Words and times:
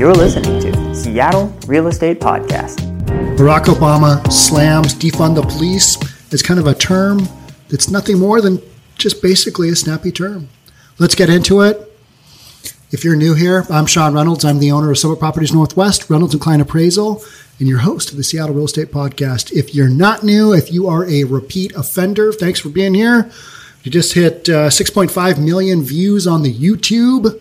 You're 0.00 0.14
listening 0.14 0.58
to 0.62 0.94
Seattle 0.94 1.54
Real 1.66 1.86
Estate 1.86 2.20
Podcast. 2.20 2.78
Barack 3.36 3.64
Obama 3.64 4.32
slams 4.32 4.94
defund 4.94 5.34
the 5.34 5.42
police 5.42 5.98
as 6.32 6.40
kind 6.40 6.58
of 6.58 6.66
a 6.66 6.72
term 6.72 7.28
that's 7.68 7.90
nothing 7.90 8.18
more 8.18 8.40
than 8.40 8.62
just 8.96 9.20
basically 9.20 9.68
a 9.68 9.76
snappy 9.76 10.10
term. 10.10 10.48
Let's 10.98 11.14
get 11.14 11.28
into 11.28 11.60
it. 11.60 11.94
If 12.90 13.04
you're 13.04 13.14
new 13.14 13.34
here, 13.34 13.66
I'm 13.68 13.84
Sean 13.84 14.14
Reynolds. 14.14 14.42
I'm 14.42 14.58
the 14.58 14.72
owner 14.72 14.90
of 14.90 14.96
Summit 14.96 15.18
Properties 15.18 15.52
Northwest, 15.52 16.08
Reynolds 16.08 16.32
and 16.32 16.40
Kline 16.42 16.62
Appraisal, 16.62 17.22
and 17.58 17.68
your 17.68 17.80
host 17.80 18.10
of 18.10 18.16
the 18.16 18.24
Seattle 18.24 18.54
Real 18.54 18.64
Estate 18.64 18.90
Podcast. 18.90 19.52
If 19.52 19.74
you're 19.74 19.90
not 19.90 20.24
new, 20.24 20.54
if 20.54 20.72
you 20.72 20.88
are 20.88 21.06
a 21.10 21.24
repeat 21.24 21.74
offender, 21.76 22.32
thanks 22.32 22.58
for 22.58 22.70
being 22.70 22.94
here. 22.94 23.30
You 23.82 23.90
just 23.90 24.14
hit 24.14 24.48
uh, 24.48 24.70
6.5 24.70 25.44
million 25.44 25.82
views 25.82 26.26
on 26.26 26.42
the 26.42 26.54
YouTube. 26.54 27.38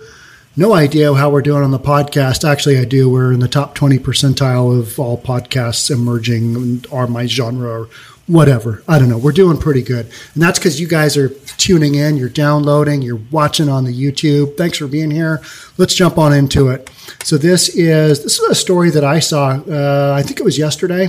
No 0.60 0.74
idea 0.74 1.14
how 1.14 1.30
we're 1.30 1.42
doing 1.42 1.64
on 1.64 1.72
the 1.72 1.80
podcast. 1.80 2.44
Actually, 2.44 2.80
I 2.80 2.84
do. 2.84 3.10
We're 3.10 3.32
in 3.32 3.40
the 3.40 3.48
top 3.48 3.76
20 3.76 3.98
percentile 4.00 4.78
of 4.78 5.00
all 5.00 5.18
podcasts 5.18 5.90
emerging 5.90 6.84
or 6.92 7.08
my 7.08 7.28
genre 7.28 7.84
or 7.84 7.90
whatever. 8.28 8.84
I 8.86 9.00
don't 9.00 9.08
know. 9.08 9.18
We're 9.18 9.32
doing 9.32 9.58
pretty 9.58 9.82
good. 9.82 10.12
And 10.34 10.44
that's 10.44 10.60
because 10.60 10.78
you 10.78 10.86
guys 10.86 11.16
are 11.16 11.30
tuning 11.30 11.96
in, 11.96 12.18
you're 12.18 12.28
downloading, 12.28 13.02
you're 13.02 13.22
watching 13.32 13.70
on 13.70 13.86
the 13.86 13.94
YouTube. 13.94 14.58
Thanks 14.58 14.78
for 14.78 14.88
being 14.88 15.12
here. 15.12 15.42
Let's 15.78 15.94
jump 15.94 16.18
on 16.18 16.34
into 16.34 16.68
it. 16.68 16.90
So 17.24 17.38
this 17.38 17.70
is 17.70 18.22
this 18.24 18.38
is 18.38 18.50
a 18.50 18.54
story 18.54 18.90
that 18.90 19.06
I 19.06 19.20
saw. 19.20 19.62
Uh, 19.66 20.14
I 20.14 20.24
think 20.24 20.42
it 20.42 20.44
was 20.44 20.58
yesterday 20.58 21.08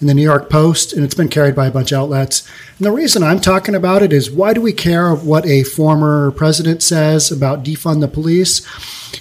in 0.00 0.06
the 0.06 0.14
New 0.14 0.22
York 0.22 0.48
Post, 0.48 0.92
and 0.92 1.04
it's 1.04 1.14
been 1.14 1.28
carried 1.28 1.54
by 1.54 1.66
a 1.66 1.70
bunch 1.70 1.92
of 1.92 1.98
outlets. 1.98 2.48
And 2.78 2.86
the 2.86 2.92
reason 2.92 3.22
I'm 3.22 3.40
talking 3.40 3.74
about 3.74 4.02
it 4.02 4.12
is 4.12 4.30
why 4.30 4.54
do 4.54 4.60
we 4.60 4.72
care 4.72 5.14
what 5.14 5.46
a 5.46 5.62
former 5.62 6.30
president 6.30 6.82
says 6.82 7.30
about 7.30 7.62
defund 7.62 8.00
the 8.00 8.08
police? 8.08 8.64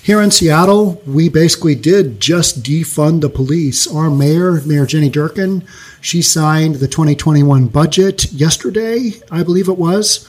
Here 0.01 0.21
in 0.21 0.31
Seattle, 0.31 1.01
we 1.05 1.27
basically 1.27 1.75
did 1.75 2.19
just 2.19 2.63
defund 2.63 3.21
the 3.21 3.29
police. 3.29 3.87
Our 3.87 4.09
mayor, 4.09 4.61
Mayor 4.61 4.85
Jenny 4.85 5.09
Durkin, 5.09 5.65
she 5.99 6.21
signed 6.21 6.75
the 6.75 6.87
2021 6.87 7.67
budget 7.67 8.31
yesterday, 8.31 9.13
I 9.29 9.43
believe 9.43 9.67
it 9.67 9.77
was. 9.77 10.27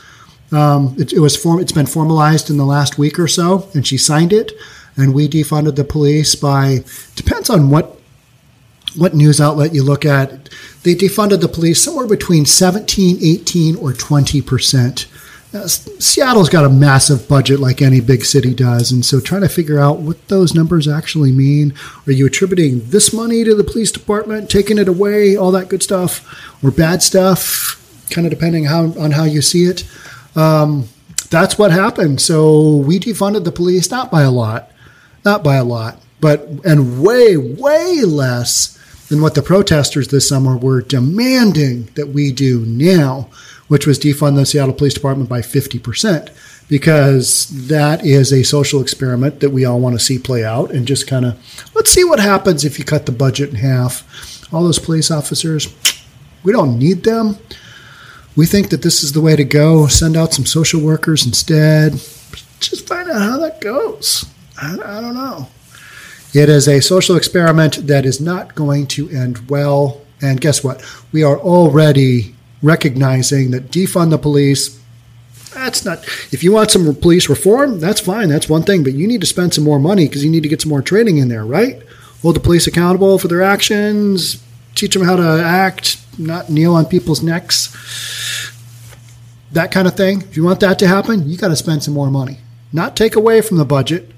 Um, 0.53 0.97
it, 0.99 1.13
it, 1.13 1.21
was 1.21 1.37
form, 1.37 1.61
it's 1.61 1.71
been 1.71 1.87
formalized 1.87 2.51
in 2.51 2.57
the 2.57 2.67
last 2.67 2.99
week 2.99 3.21
or 3.21 3.29
so, 3.29 3.69
and 3.73 3.87
she 3.87 3.97
signed 3.97 4.33
it. 4.33 4.53
And 4.97 5.15
we 5.15 5.29
defunded 5.29 5.77
the 5.77 5.85
police 5.85 6.35
by 6.35 6.85
depends 7.15 7.49
on 7.49 7.71
what 7.71 8.00
what 8.97 9.15
news 9.15 9.41
outlet 9.41 9.75
you 9.75 9.83
look 9.83 10.05
at. 10.05 10.49
They 10.83 10.95
defunded 10.95 11.41
the 11.41 11.49
police 11.49 11.83
somewhere 11.83 12.07
between 12.07 12.47
17, 12.47 13.19
18, 13.23 13.77
or 13.77 13.93
20 13.93 14.43
percent. 14.43 15.07
Seattle's 15.53 16.49
got 16.49 16.65
a 16.65 16.69
massive 16.69 17.27
budget 17.29 17.59
like 17.59 17.83
any 17.83 18.01
big 18.01 18.25
city 18.25 18.55
does. 18.55 18.93
And 18.93 19.05
so 19.05 19.19
trying 19.19 19.41
to 19.41 19.49
figure 19.49 19.81
out 19.81 19.99
what 19.99 20.29
those 20.29 20.55
numbers 20.55 20.87
actually 20.87 21.33
mean. 21.33 21.75
Are 22.07 22.13
you 22.13 22.27
attributing 22.27 22.83
this 22.85 23.13
money 23.13 23.43
to 23.43 23.57
the 23.57 23.65
police 23.65 23.91
department, 23.91 24.49
taking 24.49 24.79
it 24.79 24.87
away, 24.87 25.37
all 25.37 25.51
that 25.51 25.69
good 25.69 25.83
stuff, 25.83 26.25
or 26.63 26.71
bad 26.71 27.03
stuff, 27.03 28.07
kind 28.11 28.29
of 28.29 28.31
depending 28.31 28.67
how, 28.67 28.93
on 28.93 29.11
how 29.11 29.25
you 29.25 29.43
see 29.43 29.65
it? 29.65 29.85
Um, 30.37 30.89
that's 31.31 31.59
what 31.59 31.73
happened. 31.73 32.21
So 32.21 32.77
we 32.77 33.01
defunded 33.01 33.43
the 33.43 33.53
police, 33.53 33.91
not 33.91 34.09
by 34.09 34.23
a 34.23 34.31
lot, 34.31 34.71
not 35.25 35.43
by 35.43 35.57
a 35.57 35.65
lot, 35.65 36.01
but, 36.21 36.47
and 36.65 37.03
way, 37.03 37.37
way 37.37 38.03
less 38.03 38.79
than 39.11 39.21
what 39.21 39.35
the 39.35 39.43
protesters 39.43 40.09
this 40.09 40.27
summer 40.27 40.57
were 40.57 40.81
demanding 40.81 41.91
that 41.97 42.09
we 42.09 42.33
do 42.33 42.61
now 42.61 43.29
which 43.71 43.87
was 43.87 44.01
defund 44.01 44.35
the 44.35 44.45
Seattle 44.45 44.75
Police 44.75 44.95
Department 44.95 45.29
by 45.29 45.43
50%, 45.43 46.29
because 46.69 47.69
that 47.69 48.05
is 48.05 48.33
a 48.33 48.43
social 48.43 48.81
experiment 48.81 49.39
that 49.39 49.51
we 49.51 49.65
all 49.65 49.79
want 49.79 49.95
to 49.97 50.05
see 50.05 50.19
play 50.19 50.45
out 50.45 50.73
and 50.73 50.89
just 50.89 51.07
kind 51.07 51.25
of 51.25 51.39
let's 51.73 51.93
see 51.93 52.03
what 52.03 52.19
happens 52.19 52.65
if 52.65 52.81
you 52.81 52.85
cut 52.85 53.07
the 53.07 53.13
budget 53.13 53.51
in 53.51 53.55
half. 53.55 54.53
All 54.53 54.65
those 54.65 54.81
police 54.81 55.09
officers, 55.09 55.73
we 56.43 56.51
don't 56.51 56.81
need 56.81 57.05
them. 57.05 57.37
We 58.35 58.45
think 58.45 58.71
that 58.71 58.83
this 58.83 59.05
is 59.05 59.13
the 59.13 59.21
way 59.21 59.37
to 59.37 59.45
go. 59.45 59.87
Send 59.87 60.17
out 60.17 60.35
some 60.35 60.47
social 60.47 60.81
workers 60.81 61.25
instead. 61.25 61.93
Just 62.59 62.89
find 62.89 63.09
out 63.09 63.23
how 63.23 63.39
that 63.39 63.61
goes. 63.61 64.27
I, 64.61 64.73
I 64.73 65.01
don't 65.01 65.15
know. 65.15 65.49
It 66.33 66.49
is 66.49 66.69
a 66.69 66.81
social 66.81 67.17
experiment 67.17 67.87
that 67.87 68.07
is 68.07 68.21
not 68.21 68.55
going 68.55 68.87
to 68.89 69.09
end 69.11 69.51
well. 69.51 70.01
And 70.23 70.41
guess 70.41 70.63
what? 70.63 70.85
We 71.13 71.23
are 71.25 71.39
already 71.39 72.35
recognizing 72.63 73.51
that 73.51 73.71
defund 73.71 74.11
the 74.11 74.19
police 74.19 74.79
that's 75.55 75.85
not 75.85 76.05
if 76.33 76.45
you 76.45 76.53
want 76.53 76.71
some 76.71 76.95
police 76.95 77.29
reform 77.29 77.81
that's 77.81 78.01
fine 78.01 78.29
that's 78.29 78.49
one 78.49 78.63
thing 78.63 78.85
but 78.85 78.93
you 78.93 79.07
need 79.07 79.21
to 79.21 79.27
spend 79.27 79.53
some 79.53 79.65
more 79.65 79.79
money 79.81 80.07
because 80.07 80.23
you 80.23 80.31
need 80.31 80.43
to 80.43 80.49
get 80.49 80.61
some 80.61 80.69
more 80.69 80.83
training 80.83 81.19
in 81.19 81.29
there 81.29 81.45
right 81.45 81.83
hold 82.23 82.37
the 82.37 82.41
police 82.41 82.67
accountable 82.67 83.19
for 83.19 83.29
their 83.29 83.43
actions 83.43 84.43
teach 84.75 84.95
them 84.95 85.03
how 85.03 85.17
to 85.17 85.43
act 85.43 85.99
not 86.19 86.51
kneel 86.51 86.75
on 86.75 86.85
people's 86.85 87.23
necks 87.23 87.75
that 89.53 89.73
kind 89.73 89.89
of 89.89 89.97
thing 89.97 90.23
if 90.23 90.37
you 90.37 90.45
want 90.45 90.61
that 90.61 90.79
to 90.79 90.87
happen 90.87 91.29
you 91.29 91.37
got 91.37 91.49
to 91.49 91.57
spend 91.57 91.83
some 91.83 91.95
more 91.95 92.11
money 92.11 92.39
not 92.73 92.95
take 92.95 93.17
away 93.17 93.41
from 93.41 93.57
the 93.57 93.65
budget 93.65 94.11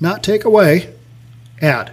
not 0.00 0.22
take 0.22 0.44
away 0.44 0.92
add 1.60 1.92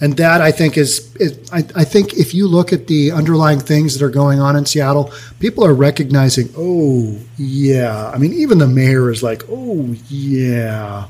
and 0.00 0.16
that 0.16 0.40
I 0.40 0.52
think 0.52 0.76
is, 0.76 1.14
is 1.16 1.38
I, 1.50 1.58
I, 1.74 1.84
think 1.84 2.14
if 2.14 2.32
you 2.32 2.46
look 2.46 2.72
at 2.72 2.86
the 2.86 3.10
underlying 3.10 3.58
things 3.58 3.98
that 3.98 4.04
are 4.04 4.10
going 4.10 4.38
on 4.38 4.54
in 4.54 4.64
Seattle, 4.64 5.12
people 5.40 5.64
are 5.64 5.74
recognizing, 5.74 6.50
oh 6.56 7.18
yeah. 7.36 8.10
I 8.14 8.18
mean, 8.18 8.32
even 8.32 8.58
the 8.58 8.68
mayor 8.68 9.10
is 9.10 9.22
like, 9.22 9.42
oh 9.48 9.96
yeah. 10.08 11.08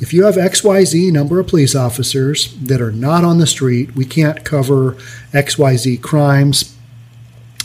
If 0.00 0.12
you 0.12 0.24
have 0.24 0.34
XYZ 0.34 1.12
number 1.12 1.38
of 1.38 1.48
police 1.48 1.74
officers 1.74 2.54
that 2.56 2.80
are 2.80 2.92
not 2.92 3.24
on 3.24 3.38
the 3.38 3.46
street, 3.46 3.94
we 3.94 4.04
can't 4.04 4.44
cover 4.44 4.92
XYZ 5.32 6.02
crimes. 6.02 6.76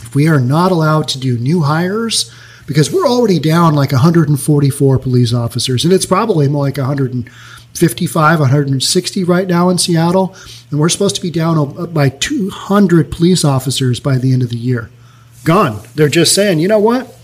If 0.00 0.14
we 0.14 0.28
are 0.28 0.40
not 0.40 0.72
allowed 0.72 1.08
to 1.08 1.18
do 1.18 1.38
new 1.38 1.62
hires, 1.62 2.32
because 2.66 2.92
we're 2.92 3.06
already 3.06 3.40
down 3.40 3.74
like 3.74 3.92
144 3.92 4.98
police 4.98 5.34
officers, 5.34 5.84
and 5.84 5.92
it's 5.92 6.06
probably 6.06 6.48
more 6.48 6.64
like 6.64 6.76
100. 6.76 7.28
55, 7.74 8.40
160 8.40 9.24
right 9.24 9.48
now 9.48 9.68
in 9.68 9.78
Seattle, 9.78 10.36
and 10.70 10.78
we're 10.78 10.88
supposed 10.88 11.16
to 11.16 11.22
be 11.22 11.30
down 11.30 11.92
by 11.92 12.08
200 12.10 13.10
police 13.10 13.44
officers 13.44 14.00
by 14.00 14.18
the 14.18 14.32
end 14.32 14.42
of 14.42 14.50
the 14.50 14.56
year. 14.56 14.90
Gone. 15.44 15.80
They're 15.94 16.08
just 16.08 16.34
saying, 16.34 16.60
you 16.60 16.68
know 16.68 16.78
what? 16.78 17.18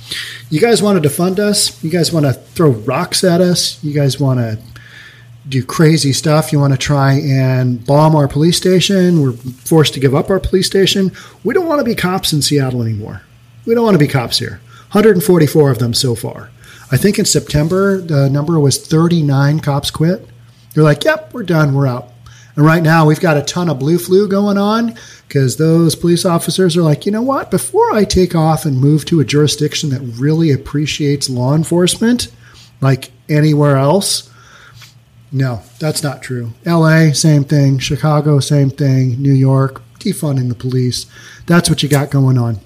You 0.50 0.60
guys 0.60 0.82
want 0.82 1.02
to 1.02 1.08
defund 1.08 1.38
us? 1.38 1.82
You 1.84 1.90
guys 1.90 2.12
want 2.12 2.26
to 2.26 2.32
throw 2.32 2.70
rocks 2.70 3.22
at 3.22 3.40
us? 3.40 3.82
You 3.84 3.92
guys 3.92 4.18
want 4.18 4.40
to 4.40 4.58
do 5.48 5.64
crazy 5.64 6.12
stuff? 6.12 6.52
You 6.52 6.58
want 6.58 6.72
to 6.72 6.78
try 6.78 7.12
and 7.14 7.84
bomb 7.84 8.16
our 8.16 8.28
police 8.28 8.56
station? 8.56 9.22
We're 9.22 9.32
forced 9.32 9.94
to 9.94 10.00
give 10.00 10.14
up 10.14 10.30
our 10.30 10.40
police 10.40 10.66
station. 10.66 11.12
We 11.44 11.54
don't 11.54 11.66
want 11.66 11.80
to 11.80 11.84
be 11.84 11.94
cops 11.94 12.32
in 12.32 12.42
Seattle 12.42 12.82
anymore. 12.82 13.22
We 13.66 13.74
don't 13.74 13.84
want 13.84 13.94
to 13.94 13.98
be 13.98 14.08
cops 14.08 14.38
here. 14.38 14.60
144 14.92 15.70
of 15.70 15.78
them 15.78 15.92
so 15.92 16.14
far. 16.14 16.50
I 16.90 16.96
think 16.96 17.18
in 17.18 17.26
September, 17.26 18.00
the 18.00 18.30
number 18.30 18.58
was 18.58 18.78
39 18.78 19.60
cops 19.60 19.90
quit. 19.90 20.26
They're 20.78 20.84
like, 20.84 21.02
yep, 21.02 21.34
we're 21.34 21.42
done, 21.42 21.74
we're 21.74 21.88
out. 21.88 22.12
And 22.54 22.64
right 22.64 22.84
now, 22.84 23.04
we've 23.04 23.18
got 23.18 23.36
a 23.36 23.42
ton 23.42 23.68
of 23.68 23.80
blue 23.80 23.98
flu 23.98 24.28
going 24.28 24.56
on 24.56 24.94
because 25.26 25.56
those 25.56 25.96
police 25.96 26.24
officers 26.24 26.76
are 26.76 26.82
like, 26.82 27.04
you 27.04 27.10
know 27.10 27.20
what? 27.20 27.50
Before 27.50 27.92
I 27.92 28.04
take 28.04 28.36
off 28.36 28.64
and 28.64 28.78
move 28.78 29.04
to 29.06 29.18
a 29.18 29.24
jurisdiction 29.24 29.90
that 29.90 30.02
really 30.02 30.52
appreciates 30.52 31.28
law 31.28 31.56
enforcement, 31.56 32.30
like 32.80 33.10
anywhere 33.28 33.76
else, 33.76 34.32
no, 35.32 35.62
that's 35.80 36.04
not 36.04 36.22
true. 36.22 36.52
LA, 36.64 37.10
same 37.10 37.42
thing. 37.42 37.80
Chicago, 37.80 38.38
same 38.38 38.70
thing. 38.70 39.20
New 39.20 39.34
York, 39.34 39.82
defunding 39.98 40.48
the 40.48 40.54
police. 40.54 41.06
That's 41.46 41.68
what 41.68 41.82
you 41.82 41.88
got 41.88 42.12
going 42.12 42.38
on. 42.38 42.60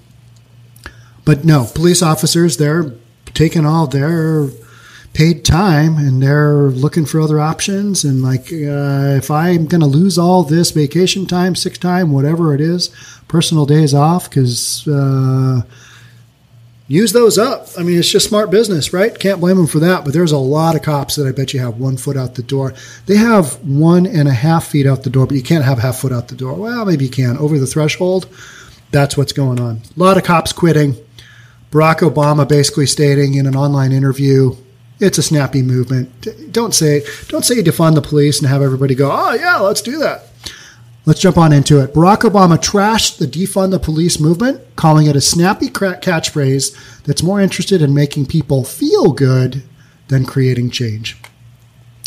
But 1.25 1.45
no, 1.45 1.65
police 1.73 2.03
officers, 2.03 2.57
they're 2.57 2.93
taking 3.33 3.65
all 3.65 3.87
their 3.87 4.49
paid 5.13 5.45
time 5.45 5.97
and 5.97 6.21
they're 6.21 6.69
looking 6.71 7.05
for 7.05 7.21
other 7.21 7.39
options. 7.39 8.03
And 8.03 8.21
like, 8.23 8.51
uh, 8.51 9.15
if 9.17 9.29
I'm 9.29 9.67
going 9.67 9.81
to 9.81 9.87
lose 9.87 10.17
all 10.17 10.43
this 10.43 10.71
vacation 10.71 11.25
time, 11.27 11.55
sick 11.55 11.77
time, 11.77 12.11
whatever 12.11 12.53
it 12.53 12.61
is, 12.61 12.89
personal 13.27 13.65
days 13.65 13.93
off, 13.93 14.27
because 14.29 14.87
uh, 14.87 15.61
use 16.87 17.13
those 17.13 17.37
up. 17.37 17.67
I 17.77 17.83
mean, 17.83 17.99
it's 17.99 18.09
just 18.09 18.27
smart 18.27 18.49
business, 18.49 18.91
right? 18.91 19.17
Can't 19.17 19.39
blame 19.39 19.57
them 19.57 19.67
for 19.67 19.79
that. 19.79 20.03
But 20.03 20.13
there's 20.13 20.31
a 20.31 20.37
lot 20.37 20.75
of 20.75 20.81
cops 20.81 21.15
that 21.15 21.27
I 21.27 21.31
bet 21.31 21.53
you 21.53 21.59
have 21.59 21.77
one 21.77 21.97
foot 21.97 22.17
out 22.17 22.33
the 22.33 22.43
door. 22.43 22.73
They 23.05 23.17
have 23.17 23.63
one 23.63 24.07
and 24.07 24.27
a 24.27 24.33
half 24.33 24.67
feet 24.67 24.87
out 24.87 25.03
the 25.03 25.11
door, 25.11 25.27
but 25.27 25.37
you 25.37 25.43
can't 25.43 25.63
have 25.63 25.77
half 25.77 25.97
foot 25.97 26.11
out 26.11 26.27
the 26.27 26.35
door. 26.35 26.55
Well, 26.55 26.85
maybe 26.85 27.05
you 27.05 27.11
can 27.11 27.37
over 27.37 27.59
the 27.59 27.67
threshold. 27.67 28.27
That's 28.89 29.15
what's 29.15 29.33
going 29.33 29.59
on. 29.59 29.81
A 29.95 29.99
lot 29.99 30.17
of 30.17 30.23
cops 30.23 30.53
quitting. 30.53 30.95
Barack 31.71 31.99
Obama 31.99 32.47
basically 32.47 32.85
stating 32.85 33.33
in 33.33 33.47
an 33.47 33.55
online 33.55 33.91
interview 33.91 34.55
it's 34.99 35.17
a 35.17 35.23
snappy 35.23 35.61
movement. 35.61 36.51
Don't 36.51 36.73
say 36.73 37.03
don't 37.27 37.45
say 37.45 37.61
defund 37.61 37.95
the 37.95 38.01
police 38.01 38.39
and 38.39 38.49
have 38.49 38.61
everybody 38.61 38.95
go, 38.95 39.09
oh 39.11 39.33
yeah, 39.33 39.57
let's 39.57 39.81
do 39.81 39.97
that. 39.99 40.23
Let's 41.05 41.19
jump 41.19 41.37
on 41.37 41.51
into 41.51 41.79
it. 41.81 41.93
Barack 41.93 42.19
Obama 42.19 42.57
trashed 42.57 43.17
the 43.17 43.25
defund 43.25 43.71
the 43.71 43.79
police 43.79 44.21
movement, 44.21 44.61
calling 44.77 45.07
it 45.07 45.17
a 45.17 45.21
snappy 45.21 45.67
catchphrase 45.67 47.03
that's 47.03 47.21
more 47.21 47.41
interested 47.41 47.81
in 47.81 47.93
making 47.93 48.27
people 48.27 48.63
feel 48.63 49.11
good 49.11 49.63
than 50.07 50.25
creating 50.25 50.69
change. 50.69 51.17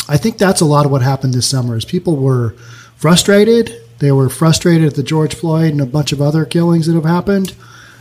I 0.09 0.17
think 0.17 0.37
that's 0.37 0.61
a 0.61 0.65
lot 0.65 0.85
of 0.85 0.91
what 0.91 1.03
happened 1.03 1.35
this 1.35 1.47
summer 1.47 1.75
is 1.75 1.85
people 1.85 2.15
were 2.15 2.55
frustrated. 2.95 3.81
They 3.99 4.11
were 4.11 4.29
frustrated 4.29 4.87
at 4.87 4.95
the 4.95 5.03
George 5.03 5.35
Floyd 5.35 5.71
and 5.71 5.81
a 5.81 5.85
bunch 5.85 6.11
of 6.11 6.21
other 6.21 6.45
killings 6.45 6.87
that 6.87 6.95
have 6.95 7.05
happened. 7.05 7.53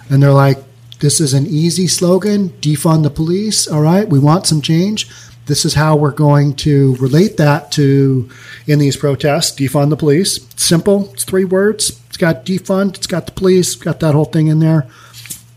And 0.09 0.23
they're 0.23 0.33
like, 0.33 0.59
this 1.01 1.21
is 1.21 1.35
an 1.35 1.47
easy 1.47 1.87
slogan 1.87 2.51
defund 2.61 3.03
the 3.03 3.11
police. 3.11 3.69
All 3.69 3.83
right, 3.83 4.09
we 4.09 4.19
want 4.19 4.47
some 4.47 4.63
change. 4.63 5.09
This 5.47 5.65
is 5.65 5.75
how 5.75 5.95
we're 5.95 6.11
going 6.11 6.55
to 6.57 6.97
relate 6.97 7.37
that 7.37 7.71
to 7.73 8.29
in 8.67 8.79
these 8.79 8.97
protests 8.97 9.59
defund 9.59 9.91
the 9.91 9.97
police. 9.97 10.47
Simple, 10.57 11.13
it's 11.13 11.25
three 11.25 11.45
words. 11.45 12.01
It's 12.09 12.17
got 12.17 12.45
defund, 12.45 12.97
it's 12.97 13.07
got 13.07 13.27
the 13.27 13.33
police, 13.33 13.75
got 13.75 14.01
that 14.01 14.15
whole 14.15 14.25
thing 14.25 14.49
in 14.49 14.59
there. 14.59 14.87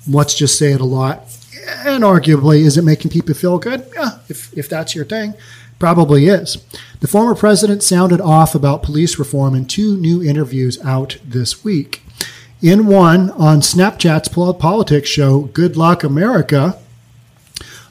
Let's 0.08 0.36
just 0.36 0.60
say 0.60 0.74
it 0.74 0.82
a 0.82 0.86
lot. 0.86 1.24
And 1.86 2.04
arguably, 2.04 2.60
is 2.60 2.78
it 2.78 2.84
making 2.84 3.12
people 3.12 3.34
feel 3.34 3.58
good? 3.60 3.88
Yeah, 3.96 4.20
if, 4.28 4.56
if 4.58 4.70
that's 4.70 4.94
your 4.94 5.06
thing. 5.06 5.34
Probably 5.80 6.28
is. 6.28 6.58
The 7.00 7.08
former 7.08 7.36
president 7.36 7.82
sounded 7.82 8.20
off 8.20 8.54
about 8.54 8.84
police 8.84 9.18
reform 9.18 9.56
in 9.56 9.66
two 9.66 9.96
new 9.96 10.22
interviews 10.22 10.78
out 10.84 11.18
this 11.24 11.64
week. 11.64 12.04
In 12.62 12.88
one 12.88 13.32
on 13.32 13.62
Snapchat's 13.62 14.28
politics 14.28 15.08
show, 15.08 15.44
Good 15.44 15.78
Luck 15.78 16.04
America, 16.04 16.78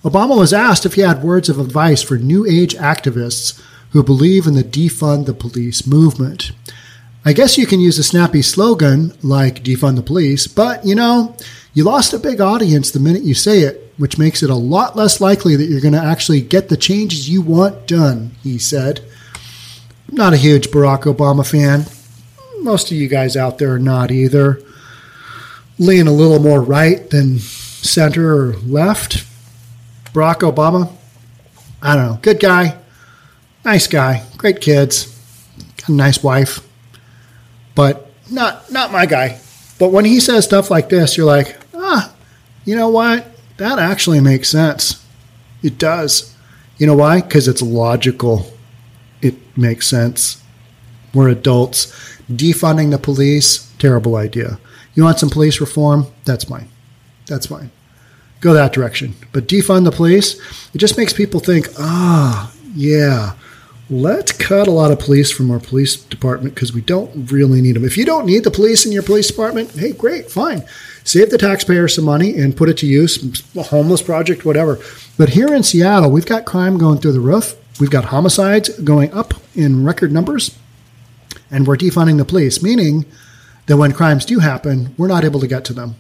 Obama 0.05 0.39
was 0.39 0.53
asked 0.53 0.85
if 0.85 0.93
he 0.93 1.01
had 1.01 1.23
words 1.23 1.49
of 1.49 1.59
advice 1.59 2.03
for 2.03 2.19
new 2.19 2.45
age 2.45 2.75
activists 2.75 3.63
who 3.93 4.03
believe 4.03 4.47
in 4.47 4.53
the 4.55 4.63
defund 4.63 5.25
the 5.25 5.33
police 5.33 5.87
movement. 5.87 6.53
I 7.25 7.33
guess 7.33 7.57
you 7.57 7.65
can 7.67 7.81
use 7.81 7.99
a 7.99 8.05
snappy 8.05 8.43
slogan 8.43 9.15
like 9.23 9.65
defund 9.65 9.97
the 9.97 10.03
police, 10.03 10.47
but 10.47 10.85
you 10.85 10.95
know, 10.95 11.35
you 11.73 11.85
lost 11.85 12.13
a 12.13 12.19
big 12.19 12.39
audience 12.43 12.91
the 12.91 13.01
minute 13.01 13.23
you 13.23 13.33
say 13.33 13.61
it, 13.61 13.95
which 13.97 14.19
makes 14.19 14.43
it 14.43 14.51
a 14.51 14.55
lot 14.55 14.97
less 14.97 15.19
likely 15.19 15.57
that 15.57 15.65
you're 15.65 15.81
going 15.81 15.95
to 15.95 15.99
actually 15.99 16.43
get 16.43 16.69
the 16.69 16.77
changes 16.77 17.31
you 17.31 17.41
want 17.41 17.87
done, 17.87 18.33
he 18.43 18.59
said. 18.59 19.01
I'm 20.11 20.17
not 20.17 20.35
a 20.35 20.39
huge 20.39 20.69
Barack 20.69 21.05
Obama 21.05 21.49
fan. 21.51 21.87
Most 22.63 22.91
of 22.91 22.97
you 22.97 23.09
guys 23.09 23.37
out 23.37 23.59
there 23.59 23.73
are 23.75 23.79
not 23.79 24.11
either. 24.11 24.61
Lean 25.79 26.07
a 26.07 26.13
little 26.13 26.41
more 26.41 26.61
right 26.61 27.09
than 27.11 27.39
center 27.39 28.35
or 28.37 28.53
left. 28.59 29.25
Barack 30.13 30.41
Obama, 30.41 30.93
I 31.81 31.95
don't 31.95 32.07
know, 32.07 32.19
good 32.23 32.41
guy, 32.41 32.77
nice 33.65 33.87
guy, 33.87 34.25
great 34.37 34.61
kids, 34.61 35.15
got 35.77 35.91
a 35.91 35.93
nice 35.93 36.23
wife, 36.23 36.67
but 37.75 38.11
not 38.31 38.71
not 38.73 38.91
my 38.91 39.07
guy. 39.07 39.39
But 39.79 39.93
when 39.93 40.05
he 40.05 40.19
says 40.19 40.45
stuff 40.45 40.71
like 40.71 40.89
this, 40.89 41.17
you're 41.17 41.27
like, 41.27 41.57
ah, 41.75 42.13
you 42.65 42.75
know 42.75 42.89
what? 42.89 43.27
That 43.59 43.79
actually 43.79 44.21
makes 44.21 44.49
sense. 44.49 45.05
It 45.63 45.79
does. 45.79 46.35
You 46.79 46.87
know 46.87 46.97
why? 46.97 47.21
Because 47.21 47.47
it's 47.47 47.63
logical. 47.63 48.51
It 49.23 49.35
makes 49.57 49.87
sense. 49.87 50.43
We're 51.15 51.29
adults. 51.29 51.93
Defunding 52.31 52.91
the 52.91 52.99
police, 52.99 53.73
terrible 53.79 54.17
idea. 54.17 54.59
You 54.95 55.05
want 55.05 55.19
some 55.19 55.31
police 55.31 55.61
reform? 55.61 56.07
That's 56.25 56.45
fine. 56.45 56.69
That's 57.27 57.47
fine. 57.47 57.71
Go 58.41 58.53
that 58.53 58.73
direction. 58.73 59.15
But 59.33 59.49
defund 59.49 59.85
the 59.85 59.93
police, 59.93 60.41
it 60.75 60.79
just 60.79 60.97
makes 60.97 61.13
people 61.13 61.41
think, 61.41 61.69
ah, 61.79 62.53
yeah, 62.75 63.35
let's 63.91 64.33
cut 64.33 64.69
a 64.69 64.73
lot 64.73 64.91
of 64.91 64.99
police 64.99 65.31
from 65.31 65.51
our 65.51 65.59
police 65.59 65.97
department 65.97 66.55
because 66.55 66.73
we 66.73 66.81
don't 66.81 67.31
really 67.33 67.61
need 67.61 67.77
them. 67.77 67.85
If 67.85 67.97
you 67.97 68.05
don't 68.05 68.27
need 68.27 68.45
the 68.45 68.51
police 68.51 68.85
in 68.85 68.93
your 68.93 69.03
police 69.03 69.27
department, 69.27 69.71
hey, 69.73 69.93
great, 69.93 70.31
fine. 70.31 70.65
Save 71.05 71.31
the 71.31 71.39
taxpayer 71.39 71.89
some 71.89 72.05
money 72.05 72.37
and 72.37 72.57
put 72.57 72.69
it 72.69 72.77
to 72.79 72.87
use, 72.87 73.43
a 73.57 73.63
homeless 73.63 74.03
project, 74.03 74.45
whatever. 74.45 74.79
But 75.17 75.31
here 75.31 75.55
in 75.55 75.63
Seattle, 75.63 76.11
we've 76.11 76.27
got 76.27 76.45
crime 76.45 76.77
going 76.77 76.99
through 76.99 77.13
the 77.13 77.21
roof. 77.21 77.57
We've 77.81 77.91
got 77.91 78.07
homicides 78.07 78.69
going 78.81 79.13
up 79.13 79.35
in 79.55 79.85
record 79.85 80.13
numbers, 80.13 80.57
and 81.51 81.67
we're 81.67 81.77
defunding 81.77 82.19
the 82.19 82.25
police, 82.25 82.63
meaning 82.63 83.05
that 83.67 83.77
when 83.77 83.93
crimes 83.93 84.25
do 84.25 84.39
happen, 84.39 84.95
we're 84.97 85.09
not 85.09 85.25
able 85.25 85.41
to 85.41 85.47
get 85.47 85.65
to 85.67 85.73
them. 85.73 85.97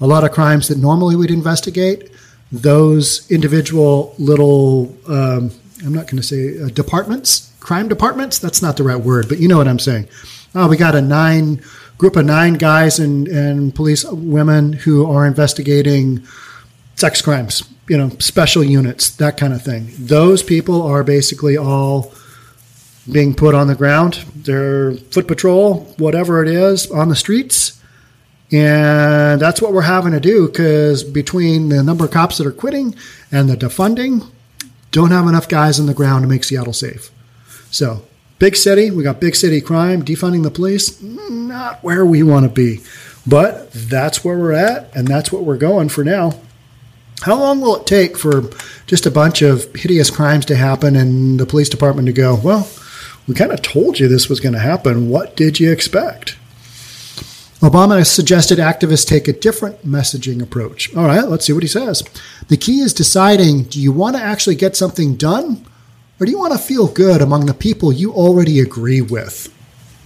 A 0.00 0.06
lot 0.06 0.24
of 0.24 0.32
crimes 0.32 0.68
that 0.68 0.78
normally 0.78 1.16
we'd 1.16 1.30
investigate, 1.30 2.10
those 2.50 3.30
individual 3.30 4.14
little 4.18 4.96
um, 5.06 5.50
I'm 5.84 5.94
not 5.94 6.06
going 6.06 6.16
to 6.16 6.22
say 6.22 6.62
uh, 6.62 6.68
departments, 6.68 7.52
crime 7.60 7.88
departments. 7.88 8.38
That's 8.38 8.62
not 8.62 8.76
the 8.76 8.82
right 8.82 8.96
word, 9.00 9.28
but 9.28 9.38
you 9.38 9.48
know 9.48 9.58
what 9.58 9.68
I'm 9.68 9.78
saying. 9.78 10.08
Oh, 10.54 10.68
we 10.68 10.76
got 10.76 10.94
a 10.94 11.00
nine 11.00 11.62
group 11.96 12.16
of 12.16 12.24
nine 12.24 12.54
guys 12.54 12.98
and, 12.98 13.28
and 13.28 13.74
police 13.74 14.04
women 14.04 14.72
who 14.72 15.10
are 15.10 15.26
investigating 15.26 16.26
sex 16.96 17.22
crimes, 17.22 17.62
you 17.88 17.96
know, 17.96 18.08
special 18.18 18.64
units, 18.64 19.10
that 19.16 19.36
kind 19.36 19.52
of 19.52 19.62
thing. 19.62 19.90
Those 19.98 20.42
people 20.42 20.82
are 20.82 21.04
basically 21.04 21.56
all 21.56 22.12
being 23.10 23.34
put 23.34 23.54
on 23.54 23.66
the 23.66 23.74
ground. 23.74 24.24
They're 24.34 24.94
foot 24.94 25.28
patrol, 25.28 25.84
whatever 25.98 26.42
it 26.42 26.48
is, 26.48 26.90
on 26.90 27.08
the 27.08 27.16
streets. 27.16 27.80
And 28.52 29.40
that's 29.40 29.62
what 29.62 29.72
we're 29.72 29.82
having 29.82 30.12
to 30.12 30.20
do 30.20 30.48
because 30.48 31.04
between 31.04 31.68
the 31.68 31.82
number 31.82 32.04
of 32.04 32.10
cops 32.10 32.38
that 32.38 32.46
are 32.46 32.52
quitting 32.52 32.96
and 33.30 33.48
the 33.48 33.56
defunding, 33.56 34.28
don't 34.90 35.12
have 35.12 35.28
enough 35.28 35.48
guys 35.48 35.78
on 35.78 35.86
the 35.86 35.94
ground 35.94 36.24
to 36.24 36.28
make 36.28 36.42
Seattle 36.42 36.72
safe. 36.72 37.10
So, 37.70 38.02
big 38.40 38.56
city, 38.56 38.90
we 38.90 39.04
got 39.04 39.20
big 39.20 39.36
city 39.36 39.60
crime, 39.60 40.04
defunding 40.04 40.42
the 40.42 40.50
police, 40.50 41.00
not 41.00 41.82
where 41.84 42.04
we 42.04 42.24
want 42.24 42.44
to 42.44 42.50
be. 42.50 42.80
But 43.24 43.72
that's 43.72 44.24
where 44.24 44.36
we're 44.36 44.52
at, 44.52 44.94
and 44.96 45.06
that's 45.06 45.30
what 45.30 45.44
we're 45.44 45.56
going 45.56 45.88
for 45.88 46.02
now. 46.02 46.32
How 47.22 47.38
long 47.38 47.60
will 47.60 47.76
it 47.76 47.86
take 47.86 48.16
for 48.16 48.50
just 48.86 49.06
a 49.06 49.10
bunch 49.10 49.42
of 49.42 49.72
hideous 49.74 50.10
crimes 50.10 50.46
to 50.46 50.56
happen 50.56 50.96
and 50.96 51.38
the 51.38 51.46
police 51.46 51.68
department 51.68 52.06
to 52.06 52.12
go, 52.12 52.34
well, 52.34 52.68
we 53.26 53.34
kind 53.34 53.52
of 53.52 53.62
told 53.62 53.98
you 53.98 54.08
this 54.08 54.28
was 54.28 54.40
going 54.40 54.54
to 54.54 54.58
happen. 54.58 55.08
What 55.08 55.36
did 55.36 55.60
you 55.60 55.70
expect? 55.70 56.36
Obama 57.60 58.06
suggested 58.06 58.58
activists 58.58 59.06
take 59.06 59.28
a 59.28 59.34
different 59.34 59.86
messaging 59.86 60.42
approach. 60.42 60.94
All 60.96 61.04
right, 61.04 61.28
let's 61.28 61.44
see 61.44 61.52
what 61.52 61.62
he 61.62 61.68
says. 61.68 62.02
The 62.48 62.56
key 62.56 62.80
is 62.80 62.94
deciding 62.94 63.64
do 63.64 63.80
you 63.80 63.92
want 63.92 64.16
to 64.16 64.22
actually 64.22 64.56
get 64.56 64.76
something 64.76 65.14
done 65.14 65.66
or 66.18 66.26
do 66.26 66.32
you 66.32 66.38
want 66.38 66.52
to 66.52 66.58
feel 66.58 66.88
good 66.88 67.20
among 67.20 67.46
the 67.46 67.54
people 67.54 67.92
you 67.92 68.12
already 68.12 68.60
agree 68.60 69.02
with? 69.02 69.54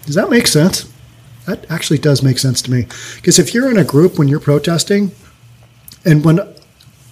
Does 0.05 0.17
that 0.17 0.31
make 0.31 0.49
sense? 0.49 0.93
That 1.47 1.71
actually 1.71 1.99
does 1.99 2.23
make 2.23 2.39
sense 2.39 2.61
to 2.63 2.71
me. 2.71 2.87
Because 3.17 3.39
if 3.39 3.55
you're 3.55 3.71
in 3.71 3.79
a 3.79 3.85
group 3.85 4.19
when 4.19 4.29
you're 4.29 4.41
protesting, 4.41 5.13
and 6.05 6.25
when 6.25 6.54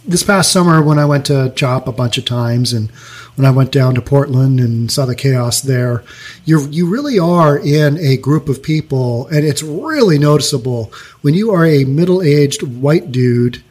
this 0.05 0.23
past 0.23 0.53
summer 0.53 0.83
when 0.83 0.99
I 0.99 1.05
went 1.05 1.27
to 1.27 1.53
CHOP 1.55 1.87
a 1.87 1.93
bunch 1.93 2.19
of 2.19 2.25
times 2.25 2.73
and 2.73 2.91
when 3.37 3.47
I 3.47 3.51
went 3.51 3.73
down 3.73 3.95
to 3.95 4.03
Portland 4.03 4.61
and 4.61 4.91
saw 4.91 5.07
the 5.07 5.15
chaos 5.15 5.61
there, 5.61 6.05
you 6.45 6.69
you 6.71 6.87
really 6.87 7.19
are 7.19 7.59
in 7.59 7.99
a 7.99 8.17
group 8.17 8.49
of 8.49 8.63
people, 8.63 9.27
and 9.29 9.47
it's 9.47 9.63
really 9.63 10.19
noticeable 10.19 10.93
when 11.23 11.35
you 11.35 11.51
are 11.51 11.65
a 11.65 11.85
middle 11.85 12.23
aged 12.23 12.63
white 12.63 13.11
dude 13.11 13.63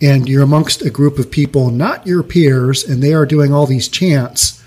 and 0.00 0.28
you're 0.28 0.42
amongst 0.42 0.82
a 0.82 0.90
group 0.90 1.18
of 1.18 1.30
people, 1.30 1.70
not 1.70 2.06
your 2.06 2.22
peers, 2.22 2.84
and 2.84 3.02
they 3.02 3.12
are 3.12 3.26
doing 3.26 3.52
all 3.52 3.66
these 3.66 3.88
chants. 3.88 4.62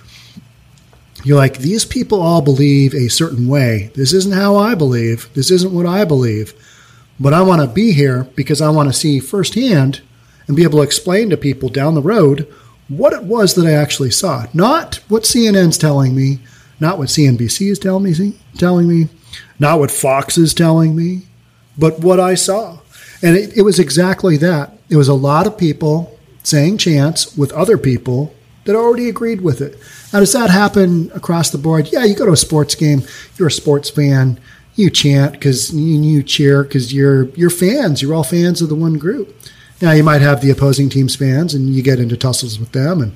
You're 1.24 1.38
like, 1.38 1.60
these 1.60 1.86
people 1.86 2.22
all 2.22 2.42
believe 2.42 2.94
a 2.94 3.08
certain 3.10 3.48
way. 3.48 3.92
This 3.94 4.12
isn't 4.12 4.34
how 4.34 4.58
I 4.58 4.76
believe. 4.76 5.30
This 5.34 5.52
isn't 5.52 5.74
what 5.74 5.86
I 5.86 6.04
believe. 6.04 6.54
But 7.20 7.34
I 7.34 7.44
want 7.44 7.62
to 7.62 7.68
be 7.68 7.94
here 7.94 8.24
because 8.36 8.62
I 8.62 8.72
want 8.72 8.90
to 8.90 9.00
see 9.00 9.20
firsthand 9.20 10.02
and 10.52 10.58
be 10.58 10.64
able 10.64 10.80
to 10.80 10.84
explain 10.84 11.30
to 11.30 11.38
people 11.38 11.70
down 11.70 11.96
the 11.96 12.02
road 12.02 12.46
what 12.90 13.14
it 13.14 13.24
was 13.24 13.56
that 13.56 13.66
I 13.66 13.72
actually 13.72 14.12
saw. 14.12 14.48
Not 14.54 14.96
what 15.08 15.24
CNN's 15.24 15.78
telling 15.78 16.14
me, 16.14 16.40
not 16.78 16.98
what 16.98 17.08
CNBC 17.08 17.72
is 17.72 17.80
telling 17.80 18.04
me, 18.04 18.38
telling 18.58 18.86
me, 18.86 19.08
not 19.60 19.80
what 19.80 19.92
Fox 19.92 20.38
is 20.38 20.54
telling 20.54 20.94
me, 20.94 21.22
but 21.78 22.02
what 22.02 22.20
I 22.20 22.36
saw. 22.36 22.80
And 23.22 23.38
it, 23.38 23.56
it 23.56 23.62
was 23.62 23.80
exactly 23.80 24.36
that. 24.38 24.78
It 24.90 24.98
was 24.98 25.08
a 25.08 25.14
lot 25.14 25.48
of 25.48 25.58
people 25.58 26.20
saying 26.44 26.80
chants 26.80 27.38
with 27.38 27.54
other 27.54 27.78
people 27.78 28.36
that 28.66 28.76
already 28.76 29.08
agreed 29.08 29.40
with 29.40 29.62
it. 29.62 29.80
Now, 30.12 30.20
does 30.20 30.34
that 30.34 30.50
happen 30.50 31.14
across 31.16 31.50
the 31.50 31.58
board? 31.58 31.94
Yeah, 31.94 32.04
you 32.04 32.14
go 32.14 32.26
to 32.26 32.34
a 32.34 32.38
sports 32.38 32.76
game, 32.76 33.04
you're 33.38 33.48
a 33.48 33.52
sports 33.52 33.90
fan, 33.90 34.38
you 34.76 34.90
chant 34.90 35.32
because 35.32 35.74
you, 35.74 36.24
cheer 36.24 36.64
because 36.64 36.94
you're 36.94 37.30
you're 37.36 37.50
fans. 37.50 38.02
You're 38.02 38.14
all 38.14 38.26
fans 38.26 38.62
of 38.62 38.68
the 38.68 38.76
one 38.76 38.98
group. 38.98 39.34
Now 39.82 39.92
you 39.94 40.04
might 40.04 40.22
have 40.22 40.42
the 40.42 40.52
opposing 40.52 40.90
team's 40.90 41.16
fans, 41.16 41.54
and 41.54 41.74
you 41.74 41.82
get 41.82 42.00
into 42.00 42.16
tussles 42.16 42.60
with 42.60 42.72
them, 42.72 43.02
and 43.02 43.14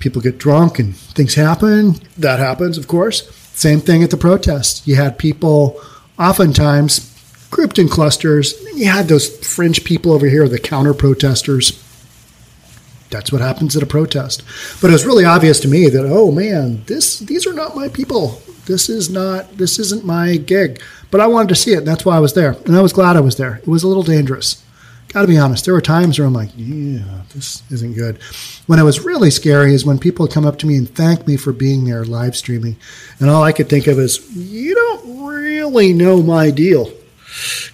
people 0.00 0.20
get 0.20 0.38
drunk, 0.38 0.78
and 0.80 0.96
things 0.96 1.34
happen. 1.34 1.94
That 2.18 2.40
happens, 2.40 2.76
of 2.76 2.88
course. 2.88 3.30
Same 3.54 3.80
thing 3.80 4.02
at 4.02 4.10
the 4.10 4.16
protest. 4.16 4.86
You 4.86 4.96
had 4.96 5.16
people, 5.16 5.80
oftentimes 6.18 7.12
grouped 7.50 7.78
in 7.78 7.88
clusters. 7.88 8.60
You 8.74 8.86
had 8.86 9.06
those 9.06 9.28
fringe 9.46 9.84
people 9.84 10.12
over 10.12 10.26
here, 10.26 10.48
the 10.48 10.58
counter 10.58 10.92
protesters. 10.92 11.82
That's 13.10 13.30
what 13.30 13.40
happens 13.40 13.76
at 13.76 13.82
a 13.84 13.86
protest. 13.86 14.42
But 14.80 14.90
it 14.90 14.92
was 14.92 15.06
really 15.06 15.24
obvious 15.24 15.60
to 15.60 15.68
me 15.68 15.88
that, 15.88 16.04
oh 16.04 16.32
man, 16.32 16.82
this 16.86 17.20
these 17.20 17.46
are 17.46 17.52
not 17.52 17.76
my 17.76 17.88
people. 17.88 18.42
This 18.66 18.88
is 18.88 19.08
not 19.08 19.56
this 19.56 19.78
isn't 19.78 20.04
my 20.04 20.36
gig. 20.36 20.82
But 21.12 21.20
I 21.20 21.28
wanted 21.28 21.50
to 21.50 21.54
see 21.54 21.72
it, 21.72 21.78
and 21.78 21.86
that's 21.86 22.04
why 22.04 22.16
I 22.16 22.20
was 22.20 22.34
there. 22.34 22.56
And 22.66 22.76
I 22.76 22.82
was 22.82 22.92
glad 22.92 23.16
I 23.16 23.20
was 23.20 23.36
there. 23.36 23.58
It 23.58 23.68
was 23.68 23.84
a 23.84 23.88
little 23.88 24.02
dangerous 24.02 24.60
got 25.16 25.22
to 25.22 25.28
be 25.28 25.38
honest, 25.38 25.64
there 25.64 25.72
were 25.72 25.80
times 25.80 26.18
where 26.18 26.28
I'm 26.28 26.34
like, 26.34 26.50
yeah, 26.58 27.22
this 27.32 27.62
isn't 27.70 27.94
good. 27.94 28.18
When 28.66 28.78
it 28.78 28.82
was 28.82 29.00
really 29.00 29.30
scary 29.30 29.72
is 29.72 29.82
when 29.82 29.98
people 29.98 30.28
come 30.28 30.44
up 30.44 30.58
to 30.58 30.66
me 30.66 30.76
and 30.76 30.94
thank 30.94 31.26
me 31.26 31.38
for 31.38 31.54
being 31.54 31.86
there 31.86 32.04
live 32.04 32.36
streaming. 32.36 32.76
And 33.18 33.30
all 33.30 33.42
I 33.42 33.52
could 33.52 33.70
think 33.70 33.86
of 33.86 33.98
is, 33.98 34.30
you 34.36 34.74
don't 34.74 35.24
really 35.26 35.94
know 35.94 36.22
my 36.22 36.50
deal 36.50 36.92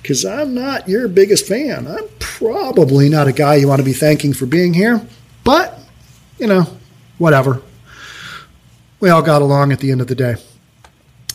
because 0.00 0.24
I'm 0.24 0.54
not 0.54 0.88
your 0.88 1.08
biggest 1.08 1.48
fan. 1.48 1.88
I'm 1.88 2.06
probably 2.20 3.08
not 3.08 3.26
a 3.26 3.32
guy 3.32 3.56
you 3.56 3.66
want 3.66 3.80
to 3.80 3.84
be 3.84 3.92
thanking 3.92 4.34
for 4.34 4.46
being 4.46 4.72
here, 4.72 5.04
but, 5.42 5.80
you 6.38 6.46
know, 6.46 6.68
whatever. 7.18 7.60
We 9.00 9.10
all 9.10 9.20
got 9.20 9.42
along 9.42 9.72
at 9.72 9.80
the 9.80 9.90
end 9.90 10.00
of 10.00 10.06
the 10.06 10.14
day. 10.14 10.36